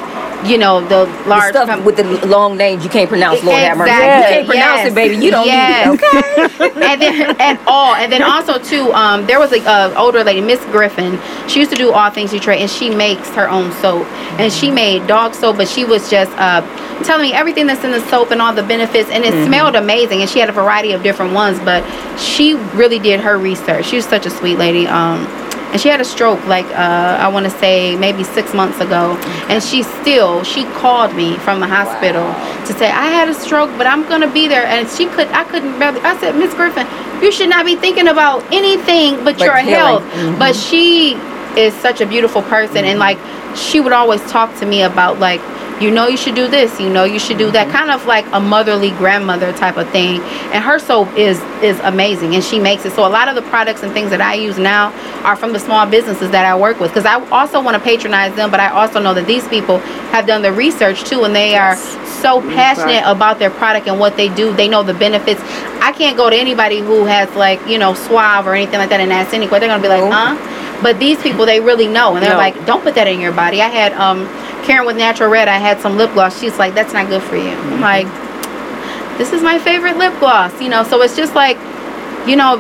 [0.44, 3.62] you know the The large stuff com- with the long names you can't pronounce, Lord.
[3.62, 3.86] Exactly.
[3.88, 4.92] You can't pronounce Yes.
[4.92, 5.16] it, baby.
[5.18, 5.88] You don't Yes.
[5.88, 6.82] need it, okay?
[6.92, 10.42] and then and all and then also too um there was a uh, older lady
[10.42, 14.06] miss griffin she used to do all things detroit and she makes her own soap
[14.40, 16.62] and she made dog soap but she was just uh
[17.04, 19.48] telling me everything that's in the soap and all the benefits and it Mm-hmm.
[19.48, 21.82] smelled amazing and she had a variety of different ones but
[22.20, 25.26] she really did her research she was such a sweet lady um
[25.72, 29.18] and she had a stroke like uh, i want to say maybe six months ago.
[29.50, 32.26] And she still she called me from the hospital
[32.68, 34.66] to say i had a stroke but i'm gonna be there.
[34.66, 36.88] And she could i couldn't barely i said miss griffin
[37.22, 39.74] you should not be thinking about anything but, But your healing.
[39.74, 40.04] health.
[40.14, 40.40] Mhm.
[40.40, 41.14] but she
[41.58, 42.84] is such a beautiful person.
[42.86, 43.18] And like
[43.56, 45.42] she would always talk to me about like
[45.82, 48.26] you know you should do this you know you should do that kind of like
[48.34, 50.22] a motherly grandmother type of thing.
[50.54, 52.94] And her soap is is amazing and she makes it.
[52.94, 55.60] So a lot of the products and things that i use now are from the
[55.60, 58.70] small businesses that i work with because i also want to patronize them but i
[58.70, 59.80] also know that these people
[60.14, 61.76] have done the research too and they are
[62.22, 64.54] so passionate about their product and what they do.
[64.56, 65.40] They know the benefits.
[65.82, 69.00] I can't go to anybody who has like you know suave or anything like that
[69.00, 70.36] and ask any question they're gonna be like huh
[70.84, 72.38] but these people they really know and they're No.
[72.38, 73.62] like don't put that in your body.
[73.62, 74.28] I had um
[74.66, 76.40] karen with natural red i had some lip gloss.
[76.40, 77.50] She's like that's not good for you.
[77.50, 78.08] I'm like
[79.18, 80.84] this is my favorite lip gloss you know?
[80.84, 81.58] So it's just like
[82.28, 82.58] you know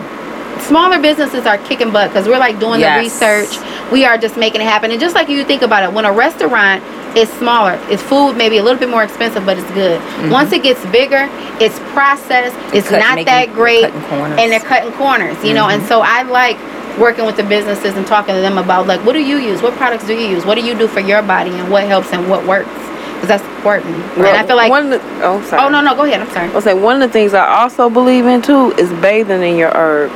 [0.62, 2.96] smaller businesses are kicking butt because we're like doing Yes.
[2.98, 3.92] the research.
[3.92, 4.90] We are just making it happen.
[4.90, 6.82] And just like you think about it when a restaurant
[7.18, 10.00] is smaller it's food maybe a little bit more expensive but it's good.
[10.32, 11.30] Once it gets bigger
[11.62, 15.68] it's processed it's cut- not making- that great and they're cutting corners you know?
[15.70, 16.58] And so i like
[17.00, 19.62] working with the businesses and talking to them about like what do you use?
[19.62, 20.46] What products do you use?
[20.46, 22.70] What do you do for your body and what helps and what works?
[23.16, 25.64] Because that's important and i feel like one of the, oh sorry.
[25.64, 26.20] Oh no no go ahead.
[26.22, 26.50] I'm sorry.
[26.50, 29.72] I'll say one of the things I also believe in too is bathing in your
[29.74, 30.14] herbs,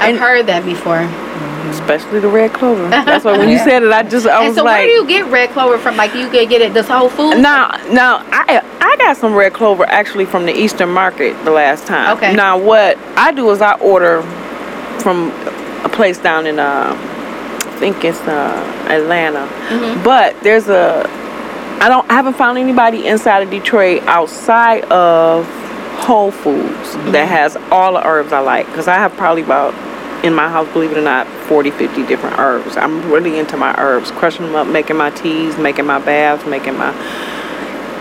[0.00, 1.08] i've and- heard that before.
[1.70, 2.88] Especially the red clover.
[2.90, 4.92] That's why when you said it, I just I and was so like, where do
[4.92, 5.96] you get red clover from?
[5.96, 9.52] Like you could get it this whole food Now, now I I got some red
[9.52, 12.16] clover actually from the Eastern Market the last time.
[12.16, 12.34] Okay.
[12.34, 14.22] Now what I do is I order
[15.00, 15.30] from
[15.86, 20.02] a place down in uh, I think it's uh, Atlanta, Mm-hmm.
[20.02, 21.04] but there's a
[21.84, 25.46] I don't I haven't found anybody inside of Detroit outside of
[26.06, 27.12] Whole Foods Mm-hmm.
[27.12, 29.74] that has all the herbs I like because I have probably about
[30.24, 32.76] in my house, believe it or not, 40, 50 different herbs.
[32.76, 36.76] I'm really into my herbs, crushing them up, making my teas, making my baths, making
[36.78, 36.90] my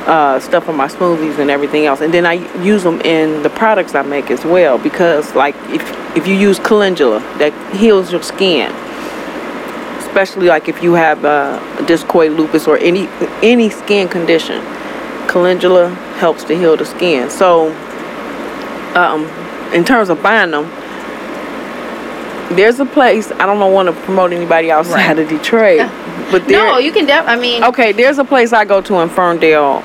[0.06, 2.02] uh, stuff for my smoothies and everything else.
[2.02, 5.82] And then I use them in the products I make as well because, like, if
[6.16, 8.72] if you use calendula, that heals your skin.
[10.00, 13.08] Especially like if you have uh, discoid lupus or any
[13.44, 14.62] any skin condition,
[15.28, 15.90] calendula
[16.20, 17.30] helps to heal the skin.
[17.30, 17.72] So,
[18.96, 19.26] um,
[19.74, 20.66] in terms of buying them,
[22.56, 25.90] there's a place I don't want to promote anybody outside of Detroit,
[26.32, 29.00] but there, no you can def- i mean Okay, there's a place I go to
[29.02, 29.82] in Ferndale,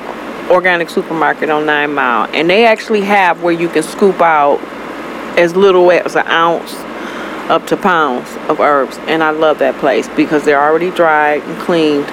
[0.51, 4.59] organic supermarket on Nine Mile, and they actually have where you can scoop out
[5.39, 6.75] as little as an ounce
[7.49, 11.61] up to pounds of herbs, and I love that place because they're already dried and
[11.61, 12.07] cleaned,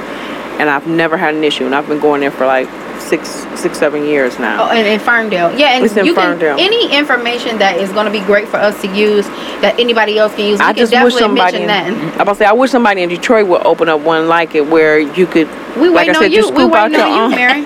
[0.59, 2.67] and I've never had an issue, and I've been going there for like
[3.07, 4.65] six, six, seven years now.
[4.67, 5.57] Oh, and in Ferndale.
[5.57, 6.57] Yeah, and It's in you Ferndale.
[6.57, 9.25] can any information that is going to be great for us to use
[9.61, 10.59] that anybody else can use.
[10.59, 11.59] We I can just wish somebody.
[11.59, 11.67] mention In,
[12.05, 12.13] that.
[12.15, 14.67] I'm about to say I wish somebody in Detroit would open up one like it
[14.67, 15.47] where you could.
[15.77, 16.49] We like waiting I said, on you.
[16.51, 17.61] We waiting on you, own- Mary.
[17.61, 17.63] we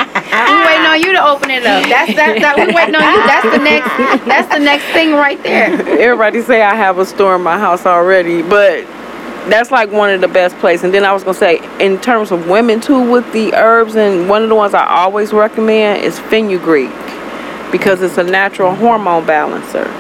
[0.68, 1.84] waiting on you to open it up.
[1.88, 2.38] That's that.
[2.42, 3.22] that we waiting on you.
[3.26, 4.26] That's the next.
[4.28, 5.72] That's the next thing right there.
[6.00, 8.86] Everybody say I have a store in my house already, but
[9.52, 10.84] that's like one of the best places.
[10.86, 14.30] And then I was gonna say, in terms of women too, with the herbs, and
[14.30, 16.92] one of the ones I always recommend is fenugreek
[17.72, 19.92] because it's a natural hormone balancer.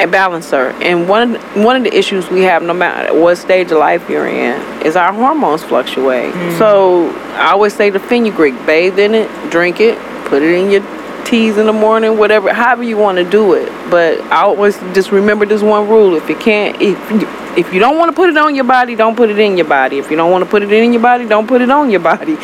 [0.00, 3.36] A balancer, and one of the, one of the issues we have, no matter what
[3.36, 6.34] stage of life you're in, is our hormones fluctuate.
[6.34, 6.58] Mm.
[6.58, 10.82] So I always say the fenugreek, bathe in it, drink it, put it in your
[11.24, 13.68] teas in the morning, whatever, however you want to do it.
[13.90, 17.80] But I always just remember this one rule: if you can't, if you, if you
[17.80, 19.98] don't want to put it on your body, don't put it in your body.
[19.98, 22.00] If you don't want to put it in your body, don't put it on your
[22.00, 22.36] body,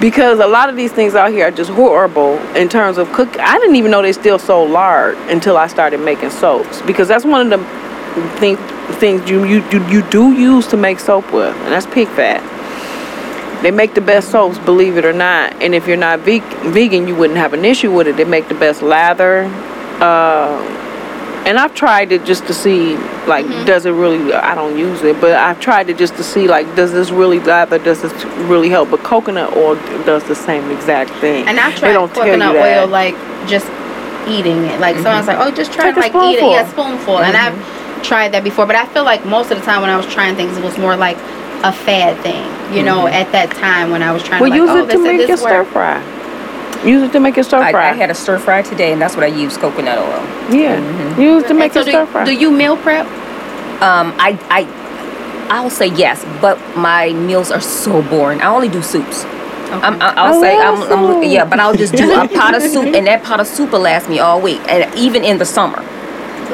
[0.00, 3.38] because a lot of these things out here are just horrible in terms of cook.
[3.38, 7.24] I didn't even know they still sold lard until I started making soaps, because that's
[7.24, 7.64] one of the
[8.38, 8.56] thing,
[8.98, 12.42] things you, you you you do use to make soap with, and that's pig fat.
[13.62, 15.52] They make the best soaps, believe it or not.
[15.62, 18.16] And if you're not ve- vegan, you wouldn't have an issue with it.
[18.16, 19.44] They make the best lather.
[20.00, 20.78] Uh,
[21.46, 22.96] and I've tried it just to see,
[23.26, 23.64] like, mm-hmm.
[23.64, 24.32] does it really?
[24.32, 27.40] I don't use it, but I've tried it just to see, like, does this really
[27.40, 27.78] lather?
[27.78, 28.12] Does this
[28.48, 28.90] really help?
[28.90, 31.46] But coconut oil does the same exact thing.
[31.48, 33.14] And I've tried don't coconut oil like
[33.48, 33.66] just
[34.28, 34.80] eating it.
[34.80, 35.38] Like someone's mm-hmm.
[35.38, 36.50] like, oh, just try a like eat it.
[36.50, 36.84] Yeah, spoonful.
[36.84, 37.18] spoonful.
[37.20, 38.02] And I've mm-hmm.
[38.02, 40.36] tried that before, but I feel like most of the time when I was trying
[40.36, 41.16] things, it was more like
[41.62, 42.46] a fad thing,
[42.76, 44.86] you know, at that time when I was trying Well, to use like, oh, it
[44.86, 45.68] this to and make your stir work.
[45.72, 46.02] fry.
[46.86, 47.90] Use it to make your stir fry.
[47.90, 50.54] I had a stir fry today, and that's what I use coconut oil.
[50.56, 51.18] yeah.
[51.18, 52.24] Use to And make so your do, stir fry.
[52.24, 53.06] do you meal prep?
[53.82, 58.40] Um, I, I, I'll say yes, but my meals are so boring.
[58.40, 59.24] I only do soups.
[59.72, 63.06] I'm, I'll say I'm, I'm, yeah, but I'll just do a pot of soup, and
[63.06, 65.82] that pot of soup will last me all week, and even in the summer.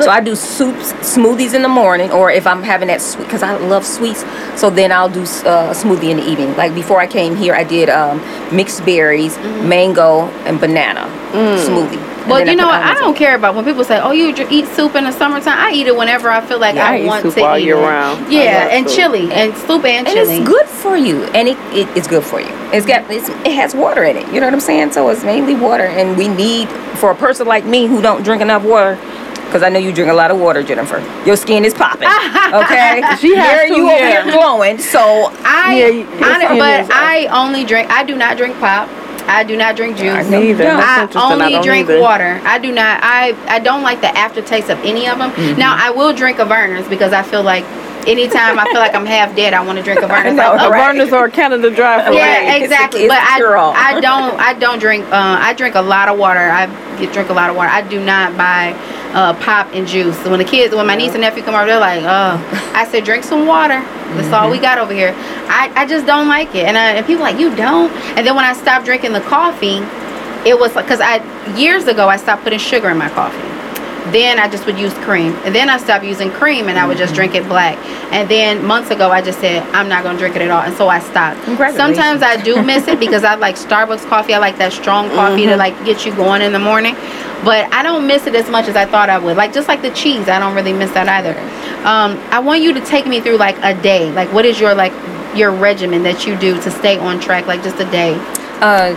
[0.02, 3.42] So I do soups, smoothies in the morning, or if I'm having that sweet, because
[3.42, 4.24] I love sweets.
[4.60, 6.56] So then I'll do uh, a smoothie in the evening.
[6.56, 8.20] Like before I came here, I did um,
[8.54, 11.96] mixed berries, mango, and banana smoothie.
[12.26, 12.82] And Well, you know what?
[12.82, 13.14] I don't in.
[13.14, 15.96] care about when people say, "Oh, you eat soup in the summertime." I eat it
[15.96, 17.82] whenever I feel like Yeah, I, I eat want soup to all eat year it.
[17.82, 18.32] round.
[18.32, 18.96] Yeah, and soup.
[18.98, 20.20] chili and soup and chili.
[20.20, 20.36] And chili.
[20.38, 22.50] it's good for you, and it, it it's good for you.
[22.72, 24.26] It's got it's, it has water in it.
[24.32, 24.90] You know what I'm saying?
[24.92, 26.68] So it's mainly water, and we need
[26.98, 28.98] for a person like me who don't drink enough water.
[29.46, 30.98] Because I know you drink a lot of water, Jennifer.
[31.24, 32.08] Your skin is popping.
[32.46, 34.78] Okay, She has you over here glowing.
[34.78, 35.00] So
[35.42, 37.90] I, Yeah, but uh, I only drink.
[37.90, 38.88] I do not drink pop.
[39.28, 40.06] I do not drink juice.
[40.14, 40.62] I Neither.
[40.62, 41.20] That's I interesting.
[41.20, 42.00] I only don't drink either.
[42.00, 42.40] water.
[42.44, 43.00] I do not.
[43.02, 45.32] I I don't like the aftertaste of any of them.
[45.32, 45.58] Mm-hmm.
[45.58, 47.64] Now I will drink a Vernors because I feel like
[48.06, 50.36] anytime I feel like I'm half dead, I want to drink a Vernors.
[50.36, 50.94] know, like, A oh, right.
[50.94, 52.62] Vernors or a Canada Dry for Yeah, Right.
[52.62, 53.00] Exactly.
[53.02, 53.72] it's but I, cure-all.
[53.74, 56.38] I don't I don't drink uh, I drink a lot of water.
[56.38, 56.66] I
[57.00, 57.70] get- drink a lot of water.
[57.70, 58.70] I do not buy
[59.16, 60.16] uh, pop and juice.
[60.22, 62.86] So when the kids, when my niece and nephew come over, they're like, oh, I
[62.86, 63.80] said drink some water.
[63.80, 64.50] That's all Mm-hmm.
[64.52, 65.14] we got over here.
[65.48, 66.66] I, I just don't like it.
[66.66, 67.90] And, I, and people are like you don't.
[68.16, 69.80] And then when I stopped drinking the coffee,
[70.48, 71.18] it was like because I
[71.56, 73.55] years ago I stopped putting sugar in my coffee.
[74.12, 75.32] Then I just would use cream.
[75.44, 77.16] And then I stopped using cream and I would just Mm-hmm.
[77.16, 77.76] drink it black.
[78.12, 80.62] And then months ago I just said, I'm not gonna drink it at all.
[80.62, 81.42] And so I stopped.
[81.44, 81.96] Congratulations.
[81.96, 84.34] Sometimes I do miss it because I like Starbucks coffee.
[84.34, 85.50] I like that strong coffee Mm-hmm.
[85.50, 86.94] to like get you going in the morning.
[87.44, 89.36] But I don't miss it as much as I thought I would.
[89.36, 91.38] Like just like the cheese, I don't really miss that either.
[91.86, 94.10] Um, I want you to take me through like a day.
[94.12, 94.92] Like what is your like
[95.36, 97.46] your regimen that you do to stay on track?
[97.46, 98.14] Like just a day.
[98.60, 98.94] Uh,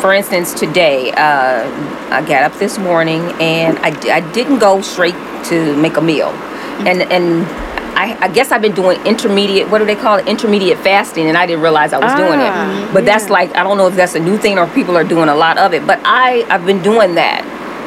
[0.00, 1.64] for instance, today uh,
[2.10, 5.14] I got up this morning and I, I didn't go straight
[5.46, 6.28] to make a meal,
[6.86, 7.44] and and
[7.96, 9.68] I, I guess I've been doing intermediate.
[9.70, 10.28] What do they call it?
[10.28, 12.94] Intermediate fasting, and I didn't realize I was doing Ah, it.
[12.94, 15.28] But that's like I don't know if that's a new thing or people are doing
[15.28, 15.86] a lot of it.
[15.86, 17.42] But I I've been doing that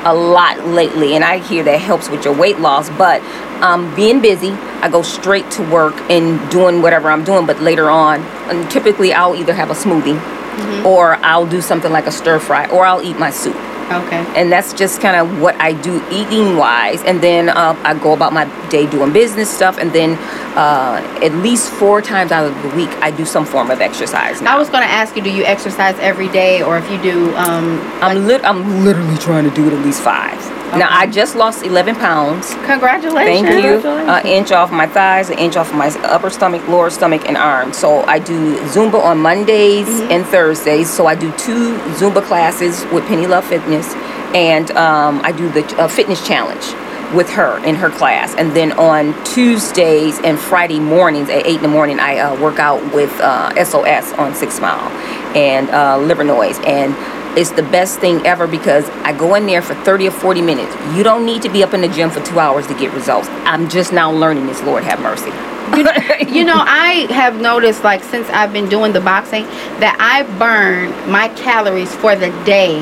[0.05, 2.89] a lot lately, and I hear that helps with your weight loss.
[2.89, 3.21] But
[3.61, 4.51] um, being busy,
[4.81, 7.45] I go straight to work and doing whatever I'm doing.
[7.45, 10.19] But later on, and typically I'll either have a smoothie,
[10.85, 13.55] or I'll do something like a stir fry, or I'll eat my soup.
[13.91, 14.25] Okay.
[14.39, 17.03] And that's just kind of what I do eating wise.
[17.03, 19.77] And then uh, I go about my day doing business stuff.
[19.77, 20.11] And then
[20.55, 24.41] uh, at least four times out of the week, I do some form of exercise.
[24.41, 24.55] Now.
[24.55, 27.79] I was gonna ask you, do you exercise every day, or if you do, um,
[28.01, 28.45] I'm lit.
[28.45, 30.39] I'm literally trying to do it at least five.
[30.77, 32.53] Now I just lost 11 pounds.
[32.65, 33.47] congratulations.
[33.47, 33.87] Thank you.
[33.89, 37.77] An inch off my thighs, an inch off my upper stomach, lower stomach, and arms.
[37.77, 40.11] So I do Zumba on Mondays Mm-hmm.
[40.11, 40.89] and Thursdays.
[40.89, 43.93] So I do two Zumba classes with Penny Love Fitness,
[44.33, 46.63] and um, I do the uh, fitness challenge
[47.13, 48.33] with her in her class.
[48.35, 52.57] And then on Tuesdays and Friday mornings at eight in the morning, I uh, work
[52.59, 54.87] out with uh, SOS on Six Mile
[55.35, 56.95] and uh, Livernois and.
[57.37, 60.75] It's the best thing ever because I go in there for 30 or 40 minutes.
[60.95, 63.29] You don't need to be up in the gym for two hours to get results.
[63.45, 64.61] I'm just now learning this.
[64.63, 65.31] Lord have mercy.
[66.33, 69.43] you know, I have noticed, like, since I've been doing the boxing,
[69.79, 72.79] that I burn my calories for the day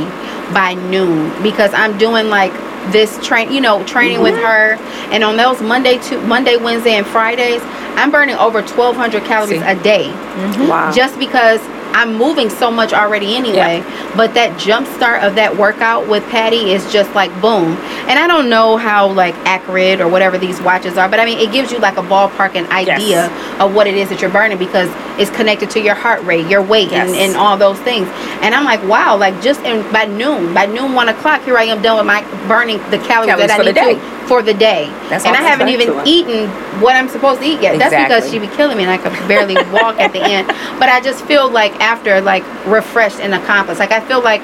[0.52, 2.52] by noon because I'm doing like
[2.92, 4.80] this train, you know, training with mm-hmm.
[4.80, 7.62] her, and on those Monday to Monday, Wednesday, and Fridays,
[7.96, 9.68] I'm burning over 1,200 calories See?
[9.68, 10.68] a day mm-hmm.
[10.68, 10.92] Wow.
[10.92, 11.60] just because
[11.94, 13.84] I'm moving so much already anyway.
[14.16, 17.78] But that jump start of that workout with Patty is just like boom.
[18.08, 21.40] And I don't know how like accurate or whatever these watches are, but I mean
[21.40, 23.28] it gives you like a ballpark and idea
[23.60, 26.62] of what it is that you're burning because it's connected to your heart rate, your
[26.62, 27.30] weight, and, Yes.
[27.30, 28.08] and all those things.
[28.42, 31.64] And I'm like, wow, like just in by noon, by noon one o'clock, here I
[31.66, 34.86] am done with my burning the calories, Calories that I need to for the day.
[35.10, 36.48] That's and I haven't even eaten
[36.80, 37.80] what I'm supposed to eat yet.
[37.80, 38.40] That's because Exactly.
[38.40, 40.48] she be killing me and I could barely walk at the end.
[40.78, 43.80] But I just feel like after like refreshed and accomplished.
[43.80, 44.42] Like I feel like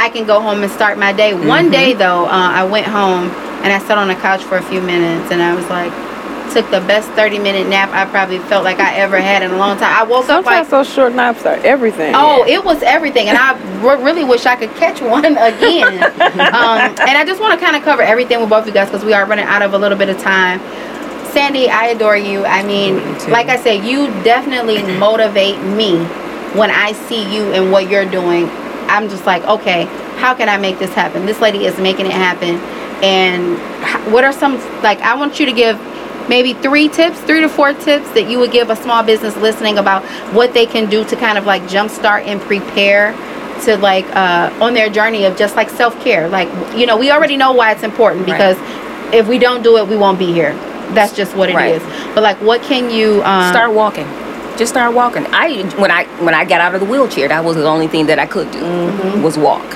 [0.00, 1.32] I can go home and start my day.
[1.32, 1.48] Mm-hmm.
[1.48, 3.28] One day though, uh, I went home
[3.62, 5.92] and I sat on the couch for a few minutes and I was like
[6.52, 9.56] took the best 30 minute nap I probably felt like I ever had in a
[9.56, 9.92] long time.
[9.94, 12.12] I woke up like Sometimes those short naps are everything.
[12.16, 16.02] Oh, it was everything, and I re- really wish I could catch one again.
[16.02, 16.78] um,
[17.08, 19.04] and I just want to kind of cover everything with both of you guys because
[19.04, 20.60] we are running out of a little bit of time.
[21.32, 22.44] Sandy, I adore you.
[22.46, 23.30] I mean, You too.
[23.30, 25.98] like I said, you definitely motivate me
[26.58, 28.48] when I see you and what you're doing.
[28.88, 29.84] I'm just like, okay,
[30.16, 31.26] how can I make this happen?
[31.26, 32.56] This lady is making it happen.
[33.04, 33.58] And
[34.12, 34.98] what are some like?
[35.00, 35.76] I want you to give
[36.28, 39.78] maybe three tips, three to four tips that you would give a small business listening
[39.78, 40.04] about
[40.34, 43.12] what they can do to kind of like jumpstart and prepare
[43.64, 46.28] to like uh, on their journey of just like self care.
[46.28, 48.32] Like you know, we already know why it's important Right.
[48.36, 48.56] because
[49.14, 50.52] if we don't do it, we won't be here.
[50.94, 51.82] That's just what it is.
[51.82, 52.14] Right.
[52.14, 54.06] But like, what can you um, start walking
[54.56, 57.56] just start walking i when i when i got out of the wheelchair that was
[57.56, 59.20] the only thing that i could do Mm-hmm.
[59.22, 59.70] was walk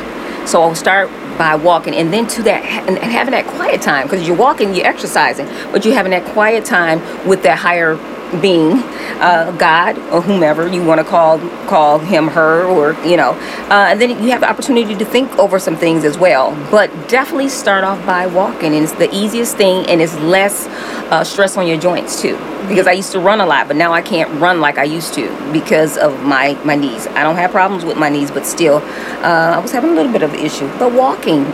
[0.48, 1.11] so i'll start
[1.41, 4.86] by walking and then to that and having that quiet time because you're walking you're
[4.86, 7.97] exercising but you're having that quiet time with that higher
[8.41, 8.72] being
[9.20, 13.31] uh, god or whomever you want to call call him her or you know
[13.70, 16.91] uh, and then you have the opportunity to think over some things as well but
[17.09, 20.66] definitely start off by walking and it's the easiest thing and it's less
[21.11, 22.37] uh, stress on your joints too
[22.68, 25.14] because I used to run a lot, but now I can't run like I used
[25.14, 27.07] to because of my my knees.
[27.09, 30.12] I don't have problems with my knees, but still, uh, I was having a little
[30.12, 30.68] bit of an issue.
[30.78, 31.45] But walking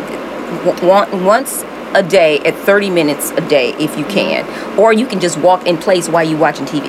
[1.25, 1.65] once
[1.97, 4.45] a day at 30 minutes a day if you can,
[4.79, 6.87] or you can just walk in place while you're watching TV.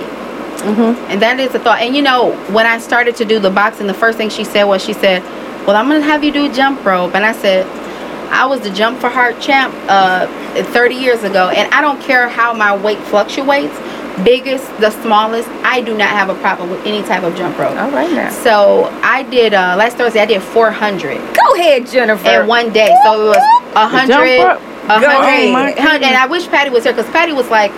[1.09, 1.79] And that is a thought.
[1.81, 4.65] And you know, when I started to do the boxing, the first thing she said
[4.65, 5.23] was, she said,
[5.65, 7.65] "Well, I'm gonna have you do jump rope." And I said,
[8.31, 10.27] "I was the jump for heart champ uh,
[10.73, 13.77] 30 years ago, and I don't care how my weight fluctuates,
[14.25, 15.47] biggest, the smallest.
[15.63, 18.29] I do not have a problem with any type of jump rope." All right now.
[18.31, 20.19] So I did uh, last Thursday.
[20.19, 22.41] I did 400 Go ahead, Jennifer.
[22.41, 22.93] in one day.
[23.05, 23.45] So it was
[23.75, 24.61] a hundred, rope?
[24.89, 25.79] A hundred, ahead.
[25.79, 27.71] hun- and I wish Patty was here because Patty was like,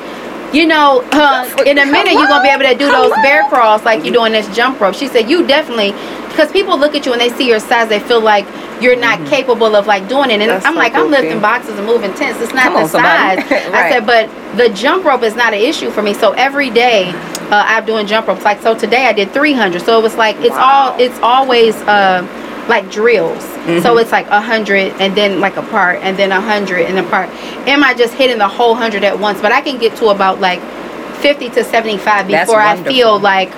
[0.53, 3.84] you know, uh, in a minute you're gonna be able to do those bear crawls
[3.84, 4.95] like you're doing this jump rope.
[4.95, 5.91] She said you definitely,
[6.30, 8.45] because people look at you and they see your size, they feel like
[8.82, 10.39] you're not capable of like doing it.
[10.41, 12.39] And That's I'm so like, I'm lifting boxes and moving tents.
[12.41, 13.39] It's not Come the on, size.
[13.51, 16.14] I said, but the jump rope is not an issue for me.
[16.14, 17.10] So every day
[17.51, 18.43] uh, I'm doing jump ropes.
[18.43, 19.82] Like so today I did 300.
[19.82, 20.93] So it was like it's Wow.
[20.93, 22.22] all it's always uh,
[22.70, 23.43] like drills.
[23.43, 23.82] Mm-hmm.
[23.82, 26.97] So it's like a hundred and then like a part and then a hundred and
[26.99, 27.30] a part.
[27.67, 29.41] Am I just hitting the whole hundred at once?
[29.41, 30.61] But I can get to about like
[31.22, 33.51] 50 to 75 before I feel like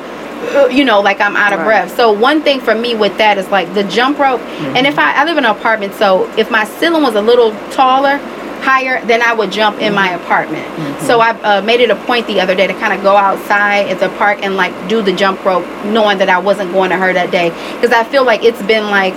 [0.55, 1.66] uh, you know like i'm out of Right.
[1.86, 4.76] breath so one thing for me with that is like the jump rope Mm-hmm.
[4.78, 7.51] and if I, I live in an apartment so if my ceiling was a little
[7.70, 8.18] taller
[8.62, 10.24] higher then i would jump in my Mm-hmm.
[10.24, 13.16] apartment so i uh, made it a point the other day to kind of go
[13.18, 16.89] outside at the park and like do the jump rope knowing that i wasn't going
[16.89, 19.14] to her that day because i feel like it's been like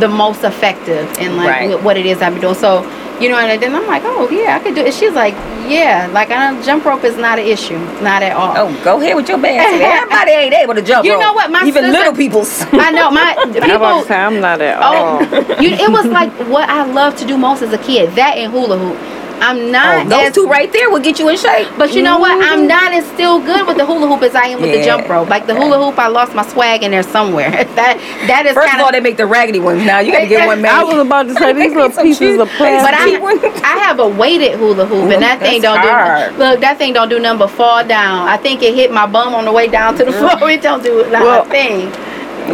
[0.00, 1.82] the most effective in like Right.
[1.82, 2.82] what it is i've been doing so
[3.20, 5.34] you know and then i'm like oh yeah i could do it she's like
[5.68, 9.00] yeah like I don't, jump rope is not an issue not at all Oh, go
[9.00, 9.80] ahead with your basket.
[9.82, 11.04] Everybody ain't able to jump.
[11.04, 11.20] You rope.
[11.22, 11.50] know what?
[11.50, 12.62] My even sister- little people's.
[12.72, 14.04] I know my people.
[14.04, 15.62] say I'm not at Oh, all.
[15.62, 18.12] you, it was like what I loved to do most as a kid.
[18.14, 18.96] That and hula hoop.
[19.40, 21.68] I'm Oh, not those as, two right there will get you in shape.
[21.78, 22.32] But you know what?
[22.44, 25.08] I'm not as still good with the hula hoop as I am with the jump
[25.08, 25.28] rope.
[25.28, 27.50] Like the hula hoop, I lost my swag in there somewhere.
[27.76, 29.98] that that is First kind of of all, they make the raggedy ones now.
[30.00, 30.70] You got to get one made.
[30.70, 33.64] I was about to say these little Some pieces of cheap- But plastic.
[33.64, 36.32] I, I have a weighted hula hoop, and that thing don't hard.
[36.32, 36.60] do look.
[36.60, 38.28] That thing don't do nothing but fall down.
[38.28, 40.50] I think it hit my bum on the way down to the floor.
[40.50, 41.90] It don't do not Well, a thing.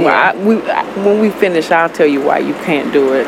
[0.02, 3.26] Well, I, we, I, when we finish, I'll tell you why you can't do it.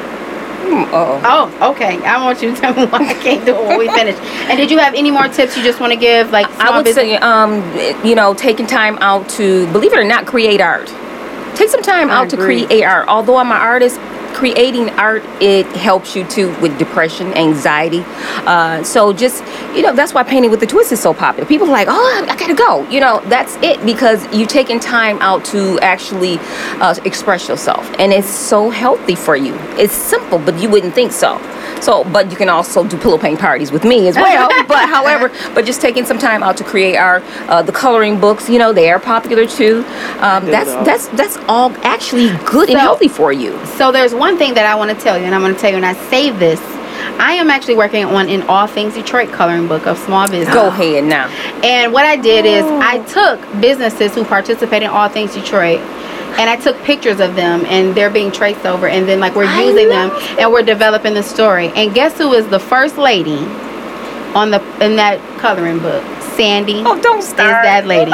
[0.67, 1.21] Oh.
[1.25, 1.99] Oh, okay.
[2.05, 4.17] I want you to tell me why I can't do it when we finish.
[4.49, 6.31] And did you have any more tips you just want to give?
[6.31, 7.63] Like I would business- say, um,
[8.05, 10.87] you know, taking time out to, believe it or not, create art.
[11.55, 13.09] Take some time I out to create art.
[13.09, 14.01] Although I'm an artist,
[14.35, 18.03] creating art it helps you too with depression, anxiety.
[18.47, 19.43] Uh, so just
[19.75, 21.49] you know, that's why painting with the twist is so popular.
[21.49, 22.89] People are like, oh, I, gotta go.
[22.89, 26.39] You know, that's it because you're taking time out to actually
[26.81, 29.55] uh, express yourself, and it's so healthy for you.
[29.79, 31.39] It's simple, but you wouldn't think so.
[31.83, 34.49] So, but you can also do pillow paint parties with me as well.
[34.69, 38.49] but however, but just taking some time out to create our uh, the coloring books,
[38.49, 39.85] you know, they are popular too.
[40.21, 43.59] Um, that's that's that's all actually good and healthy for you.
[43.67, 45.71] So there's one thing that I want to tell you, and I'm going to tell
[45.71, 46.61] you, and I save this.
[47.19, 50.55] I am actually working on an All Things Detroit coloring book of small business.
[50.55, 51.29] Go ahead now.
[51.63, 55.81] And what I did is I took businesses who participate in All Things Detroit
[56.39, 59.45] and I took pictures of them and they're being traced over and then like we're
[59.47, 61.69] I using them and we're developing the story.
[61.75, 63.39] And guess who is the first lady
[64.35, 66.03] on the in that coloring book?
[66.37, 66.83] Sandy.
[66.85, 67.65] Oh, don't start.
[67.65, 68.11] Is that lady.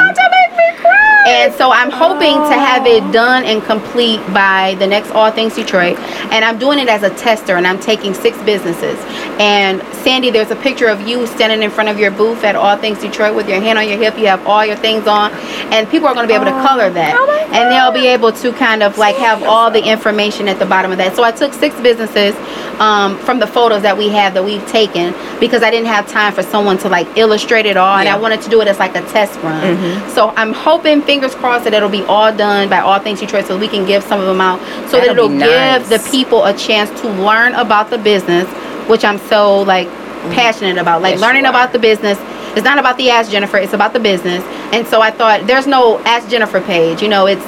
[1.25, 1.51] You're about to make me cry.
[1.51, 5.55] And so I'm hoping to have it done and complete by the next All Things
[5.55, 5.97] Detroit.
[6.31, 8.97] And I'm doing it as a tester and I'm taking six businesses.
[9.39, 12.77] And Sandy, there's a picture of you standing in front of your booth at All
[12.77, 14.17] Things Detroit with your hand on your hip.
[14.17, 15.31] You have all your things on.
[15.71, 17.15] And people are going to be able to color that.
[17.15, 20.65] Oh and they'll be able to kind of like have all the information at the
[20.65, 21.15] bottom of that.
[21.15, 22.35] So I took six businesses
[22.79, 26.33] um, from the photos that we have that we've taken because I didn't have time
[26.33, 27.97] for someone to like illustrate it all.
[27.97, 29.61] And I wanted to do it as like a test run.
[29.61, 30.09] Mm-hmm.
[30.09, 33.57] So I'm hoping, fingers crossed, that it'll be all done by All Things Detroit so
[33.57, 34.59] we can give some of them out
[34.89, 35.89] so that That'll it'll be give nice.
[35.89, 38.47] the people a chance to learn about the business,
[38.87, 40.31] which I'm so like mm-hmm.
[40.31, 41.01] passionate about.
[41.01, 42.17] Like Yes, learning about the business
[42.55, 43.57] It's not about the Ask Jennifer.
[43.57, 44.41] It's about the business.
[44.71, 47.01] And so I thought there's no Ask Jennifer page.
[47.01, 47.43] You know, it's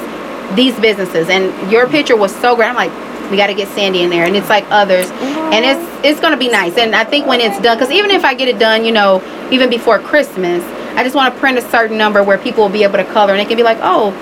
[0.54, 1.30] these businesses.
[1.30, 1.92] And your mm-hmm.
[1.92, 2.68] picture was so great.
[2.68, 2.92] I'm like,
[3.30, 5.64] we got to get Sandy in there, and it's like others, and mm-hmm.
[5.64, 6.76] it's it's gonna be nice.
[6.76, 9.22] And I think when it's done, because even if I get it done, you know,
[9.50, 10.62] even before Christmas,
[10.96, 13.32] I just want to print a certain number where people will be able to color,
[13.32, 14.12] and it can be like, oh,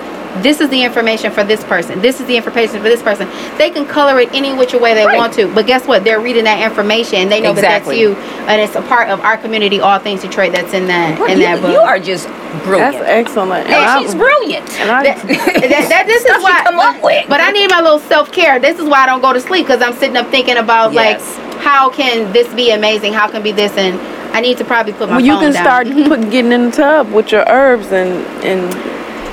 [0.41, 2.01] this is the information for this person.
[2.01, 3.29] This is the information for this person.
[3.59, 5.15] They can color it any which way they Right.
[5.15, 6.03] want to, but guess what?
[6.03, 8.03] They're reading that information, and they know Exactly.
[8.03, 10.51] that that's you, and it's a part of our community, all things Detroit.
[10.51, 11.71] That's in that in you, that book.
[11.71, 12.27] you are just
[12.63, 12.93] brilliant.
[12.97, 13.65] That's excellent.
[13.67, 14.79] And Yeah, I- she's brilliant.
[14.79, 17.29] and I- that, that, that- this is why come up with.
[17.29, 18.57] but I need my little self care.
[18.57, 21.37] This is why I don't go to sleep because I'm sitting up thinking about Yes.
[21.37, 23.13] like how can this be amazing?
[23.13, 23.71] How can be this?
[23.77, 23.99] And
[24.33, 25.15] I need to probably put my phone.
[25.17, 25.63] well, you phone can down.
[25.63, 28.11] start putting getting in the tub with your herbs and
[28.43, 28.73] and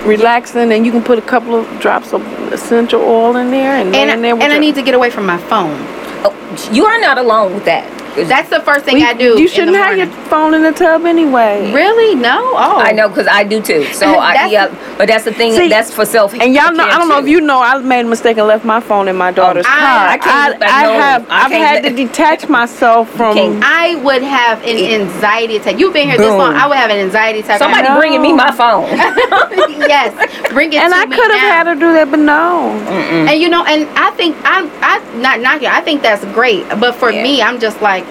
[0.07, 2.23] relaxing, and you can put a couple of drops of
[2.53, 4.95] essential oil in there, and lay and in there with and I need to get
[4.95, 5.77] away from my phone.
[6.25, 7.85] Oh, you are not alone with that.
[8.17, 9.41] That's the first thing We- I do.
[9.41, 11.73] You shouldn't have your phone in the tub anyway.
[11.73, 12.15] Really?
[12.15, 12.39] No.
[12.55, 13.85] Oh, I know because I do too.
[13.93, 14.67] So I yeah,
[14.99, 15.53] but that's the thing.
[15.53, 16.35] See, that's for self.
[16.35, 18.65] And y'all know, I don't know if you know, I made a mistake and left
[18.65, 20.09] my phone in my daughter's oh, I- car.
[20.09, 20.93] I can't- I, I know.
[21.01, 23.35] have, I I've can't had to detach myself from.
[23.35, 25.79] can't- I would have an anxiety attack.
[25.79, 26.55] You've been here this long.
[26.55, 27.59] I would have an anxiety attack.
[27.59, 27.99] Somebody know.
[27.99, 28.85] bringing me my phone.
[29.89, 30.13] yes,
[30.53, 32.71] bring it And to I could have had her do that, but no.
[32.91, 35.69] And you know, and I think I'm I not not you.
[35.69, 36.69] I think that's great.
[36.81, 37.23] But for Yeah.
[37.23, 38.05] me, I'm just like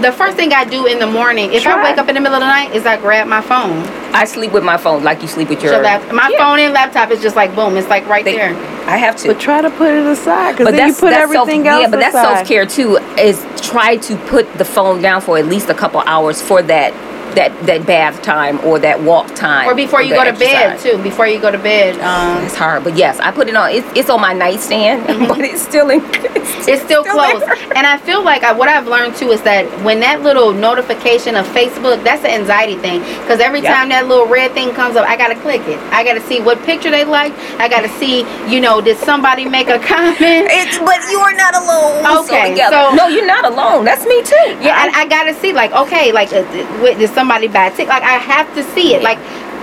[0.00, 2.36] the first thing I do in the morning, if I wake up in the middle
[2.36, 3.78] of the night, is I grab my phone.
[4.14, 5.72] I sleep with my phone like you sleep with your.
[5.74, 6.38] So that my Yeah.
[6.38, 7.76] phone and laptop is just like boom.
[7.76, 8.56] It's like right They- there.
[8.86, 9.28] I have to.
[9.28, 11.88] But try to put it aside, because but then you put everything self, else Yeah,
[11.90, 12.98] but that's self care too.
[13.18, 16.92] Is try to put the phone down for at least a couple hours for that
[17.34, 20.98] that that bath time or that walk time Or before you go to bed too.
[21.02, 23.70] Before you go to bed, um, It's hard, but yes, I put it on.
[23.70, 26.00] It's, it's on my nightstand, but it's still in.
[26.36, 27.42] It's, it's still closed.
[27.46, 27.56] there.
[27.76, 31.36] And I feel like I, what I've learned too is that when that little notification
[31.36, 33.00] of Facebook, that's an anxiety thing.
[33.22, 33.74] Because every Yeah.
[33.74, 35.78] time that little red thing comes up, I gotta click it.
[35.92, 37.32] I gotta see what picture they like.
[37.58, 40.48] I gotta see, you know, did somebody make a comment?
[40.50, 42.24] It's, but you are not alone.
[42.24, 43.84] Okay, together- so- no, you're not alone.
[43.84, 44.48] That's me too.
[44.60, 47.70] Yeah, and I gotta see like okay, like uh, uh, wait, did somebody buy a
[47.70, 47.88] ticket?
[47.88, 49.02] Like I have to see it.
[49.02, 49.18] Like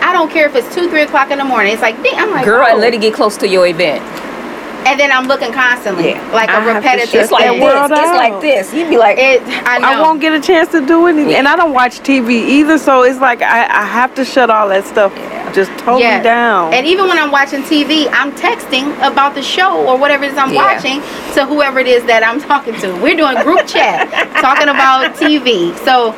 [0.07, 1.73] I don't care if it's two, three o'clock in the morning.
[1.73, 2.71] It's like dang, I'm like girl, oh.
[2.71, 4.03] and let it get close to your event.
[4.87, 6.31] and then I'm looking constantly, Yeah.
[6.39, 7.09] like I a have to repetitive.
[7.09, 7.59] shut It's like that thing.
[7.59, 7.73] this.
[7.75, 8.73] world It's like this.
[8.73, 9.87] You'd be like, It, I know.
[9.87, 11.39] I won't get a chance to do anything, Yeah.
[11.39, 12.77] and I don't watch TV either.
[12.77, 15.11] So it's like I, I have to shut all that stuff
[15.57, 16.21] just totally Yeah.
[16.21, 16.73] down.
[16.75, 20.37] And even when I'm watching TV, I'm texting about the show or whatever it is
[20.37, 20.63] I'm Yeah.
[20.69, 21.01] watching
[21.35, 22.87] to whoever it is that I'm talking to.
[23.03, 24.07] We're doing group chat,
[24.47, 25.75] talking about TV.
[25.87, 26.13] So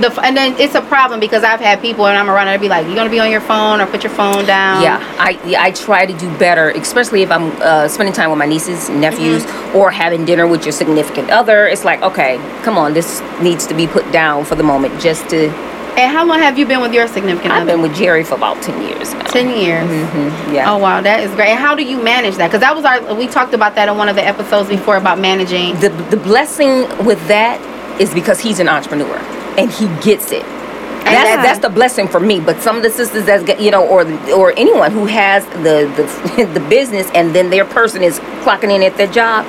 [0.00, 2.64] the and then it's a problem because I've had people and I'm around and they
[2.64, 5.38] be like, "You're gonna be on your phone or put your phone down?" Yeah, I
[5.46, 8.88] yeah, I try to do better, especially if I'm uh, spending time with my nieces
[8.88, 9.76] and nephews Mm-hmm.
[9.76, 11.66] or having dinner with your significant other.
[11.66, 15.28] It's like, okay, come on, this needs to be put down for the moment, just
[15.30, 15.48] to.
[15.96, 17.60] And how long have you been with your significant other?
[17.62, 19.22] I've been with Jerry for about ten years now.
[19.24, 19.86] Ten years.
[19.88, 20.70] hmm yeah.
[20.72, 21.50] Oh wow, that is great.
[21.50, 22.48] And how do you manage that?
[22.48, 25.18] Because that was our we talked about that in one of the episodes before about
[25.18, 25.78] managing.
[25.80, 27.58] the the blessing with that
[28.00, 29.18] is because he's an entrepreneur
[29.60, 30.42] and he gets it.
[30.42, 32.40] That's, that's- that's the blessing for me.
[32.40, 34.02] But some of the sisters that get you know, or
[34.32, 38.82] or anyone who has the the the business and then their person is clocking in
[38.82, 39.44] at their job,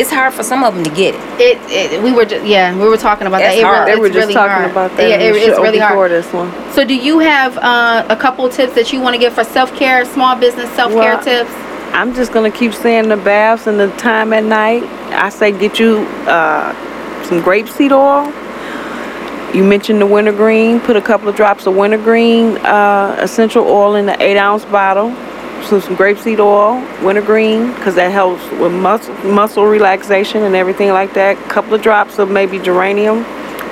[0.00, 1.58] it's hard for some of them to get it.
[1.70, 3.58] It, it we were just yeah we were talking about It's that.
[3.58, 3.86] It hard.
[3.88, 4.70] re- they were just really talking hard.
[4.70, 6.10] about that Yeah, it- it's really before hard.
[6.10, 6.50] this one.
[6.72, 9.74] So do you have uh, a couple tips that you want to give for self
[9.76, 11.50] care, small business self care Well, tips?
[11.92, 14.82] I'm just gonna keep saying the baths and the time at night.
[15.12, 16.72] I say get you uh,
[17.26, 18.32] some grapeseed oil.
[19.54, 20.80] You mentioned the wintergreen.
[20.80, 25.14] Put a couple of drops of wintergreen uh, essential oil in the eight ounce bottle.
[25.62, 31.14] So some grapeseed oil, wintergreen, because that helps with muscle muscle relaxation and everything like
[31.14, 31.38] that.
[31.38, 33.24] A couple of drops of maybe geranium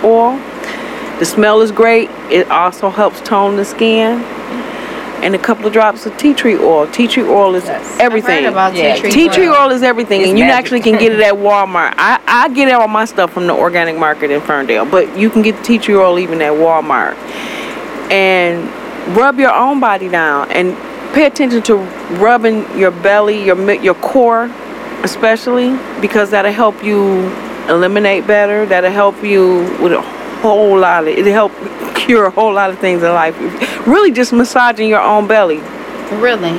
[0.04, 0.36] oil.
[1.18, 2.08] The smell is great.
[2.30, 4.20] It also helps tone the skin.
[5.22, 6.86] And a couple of drops of tea tree oil.
[6.88, 7.64] Tea tree oil is
[8.00, 8.38] everything.
[8.38, 9.10] I've heard about Yeah, tea tree.
[9.12, 9.54] Tea tree oil.
[9.66, 10.58] oil is everything, It's and you magic.
[10.58, 11.94] actually can get it at Walmart.
[11.96, 15.42] I, I get all my stuff from the organic market in Ferndale, but you can
[15.42, 17.14] get the tea tree oil even at Walmart.
[18.10, 18.68] And
[19.16, 20.76] rub your own body down, and
[21.14, 21.76] pay attention to
[22.18, 24.50] rubbing your belly, your your core,
[25.04, 27.30] especially because that'll help you
[27.68, 28.66] eliminate better.
[28.66, 30.00] That'll help you with a
[30.42, 31.08] whole lot of.
[31.10, 31.52] It'll help
[31.94, 33.36] cure a whole lot of things in life.
[33.86, 35.58] Really, just massaging your own belly.
[36.12, 36.58] Really?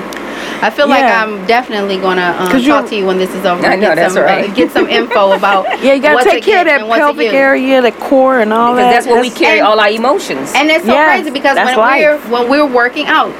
[0.61, 3.65] I feel like I'm definitely gonna um, 'Cause talk to you when this is over.
[3.65, 4.49] I know, get that's some, right.
[4.49, 7.03] Uh, get some info about Yeah, you gotta take care of that and what to
[7.03, 8.91] pelvic area, the core, and all Because that.
[8.93, 10.53] that's where we carry and- all our emotions.
[10.55, 12.29] And it's so Yes, crazy because when life.
[12.29, 13.31] we're when we're working out,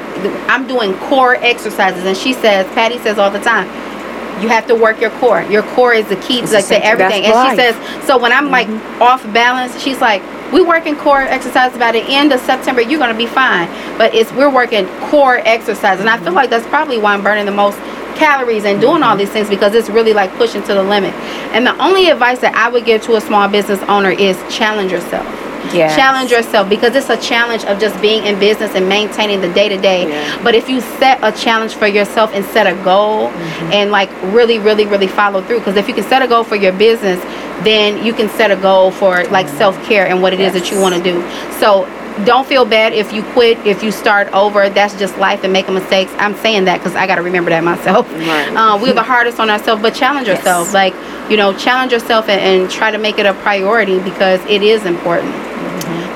[0.50, 3.68] I'm doing core exercises, and she says, Patty says all the time,
[4.42, 5.42] you have to work your core.
[5.44, 7.24] Your core is the key to, like to everything.
[7.24, 8.68] That's and she says, so when I'm like
[9.00, 10.22] off balance, she's like,
[10.54, 13.68] we working core exercise by the end of September, you're gonna be fine.
[13.98, 17.46] But it's we're working core exercise, and I feel like that's probably why I'm burning
[17.46, 17.78] the most
[18.16, 21.14] calories and doing all these things because it's really like pushing to the limit.
[21.54, 24.92] And the only advice that I would give to a small business owner is challenge
[24.92, 25.43] yourself.
[25.72, 25.96] Yes.
[25.96, 29.70] Challenge yourself because it's a challenge of just being in business and maintaining the day
[29.70, 30.06] to day.
[30.44, 33.72] But if you set a challenge for yourself and set a goal mm-hmm.
[33.72, 36.56] and like really, really, really follow through, because if you can set a goal for
[36.56, 37.22] your business,
[37.64, 39.58] then you can set a goal for like mm-hmm.
[39.58, 41.22] self care and what it is that you want to do.
[41.60, 41.86] So
[42.26, 44.70] don't feel bad if you quit, if you start over.
[44.70, 46.12] That's just life and making mistakes.
[46.18, 48.12] I'm saying that because I got to remember that myself.
[48.12, 48.52] Right.
[48.64, 50.68] Uh, we're the hardest on ourselves, but challenge yourself.
[50.68, 50.74] Yes.
[50.74, 50.94] Like,
[51.30, 54.86] you know, challenge yourself and, and try to make it a priority because it is
[54.86, 55.34] important.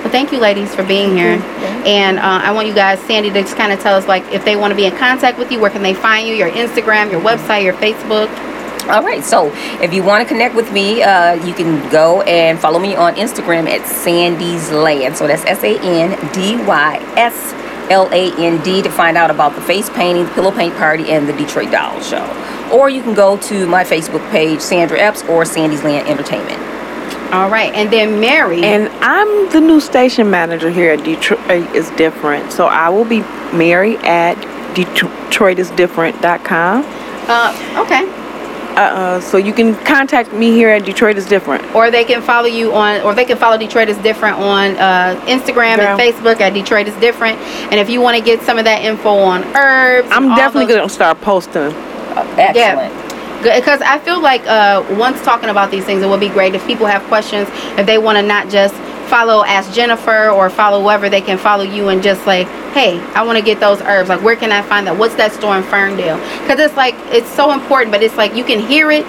[0.08, 1.41] Well, thank you, ladies, for being here.
[1.86, 4.45] And uh, I want you guys, Sandy, to just kind of tell us, like, if
[4.45, 6.34] they want to be in contact with you, where can they find you?
[6.34, 8.30] Your Instagram, your website, your Facebook.
[8.90, 9.24] All right.
[9.24, 12.96] So if you want to connect with me, uh, you can go and follow me
[12.96, 15.18] on Instagram at Sandy's Land.
[15.18, 17.54] So that's S A N D Y S
[17.92, 21.10] L A N D to find out about the face painting, the pillow paint party,
[21.10, 22.26] and the Detroit Doll Show.
[22.74, 26.62] Or you can go to my Facebook page, Sandra Epps, or Sandy's Land Entertainment.
[27.34, 27.74] All right.
[27.74, 28.64] And then Mary.
[28.64, 32.52] And I'm the new station manager here at Detroit is Different.
[32.54, 33.20] So I will be
[33.54, 34.36] Mary at
[34.76, 36.86] DetroitisDifferent.com.
[37.28, 38.06] uh, okay.
[38.78, 41.63] Uh, so you can contact me here at Detroit is Different.
[41.73, 45.19] or they can follow you on or they can follow detroit is different on uh,
[45.25, 47.39] instagram and facebook at detroit is different
[47.71, 50.75] and if you want to get some of that info on herbs I'm definitely those-
[50.75, 51.73] going to start posting.
[52.38, 52.93] Excellent.
[53.43, 56.65] because I feel like uh, once talking about these things, it would be great if
[56.67, 57.47] people have questions,
[57.80, 58.73] if they want to not just
[59.08, 63.24] follow Ask Jennifer or follow whoever, they can follow you and just like, hey, I
[63.24, 64.10] want to get those herbs.
[64.10, 64.97] Like, where can I find that?
[64.97, 66.18] What's that store in Ferndale?
[66.41, 69.05] Because it's like, it's so important, but it's like you can hear it,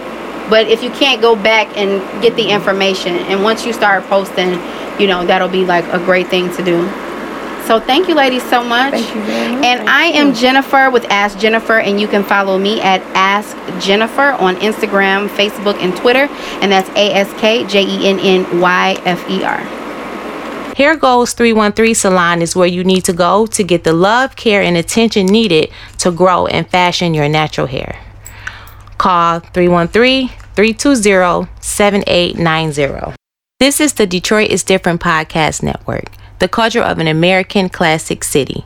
[0.48, 4.52] but if you can't go back and get the information, and once you start posting,
[4.98, 6.88] you know, that'll be like a great thing to do.
[7.66, 8.92] So thank you, ladies, so much.
[8.92, 9.64] Thank you very much.
[9.66, 14.32] And I am Jennifer with Ask Jennifer, and you can follow me at Ask Jennifer
[14.40, 16.28] on Instagram, Facebook, and Twitter.
[16.62, 19.77] And that's A S K J E N N Y F E R.
[20.78, 24.62] Hair Goals 313 Salon is where you need to go to get the love, care,
[24.62, 27.98] and attention needed to grow and fashion your natural hair.
[28.96, 33.16] Call 313 320 7890.
[33.58, 38.64] This is the Detroit is Different podcast network, the culture of an American classic city.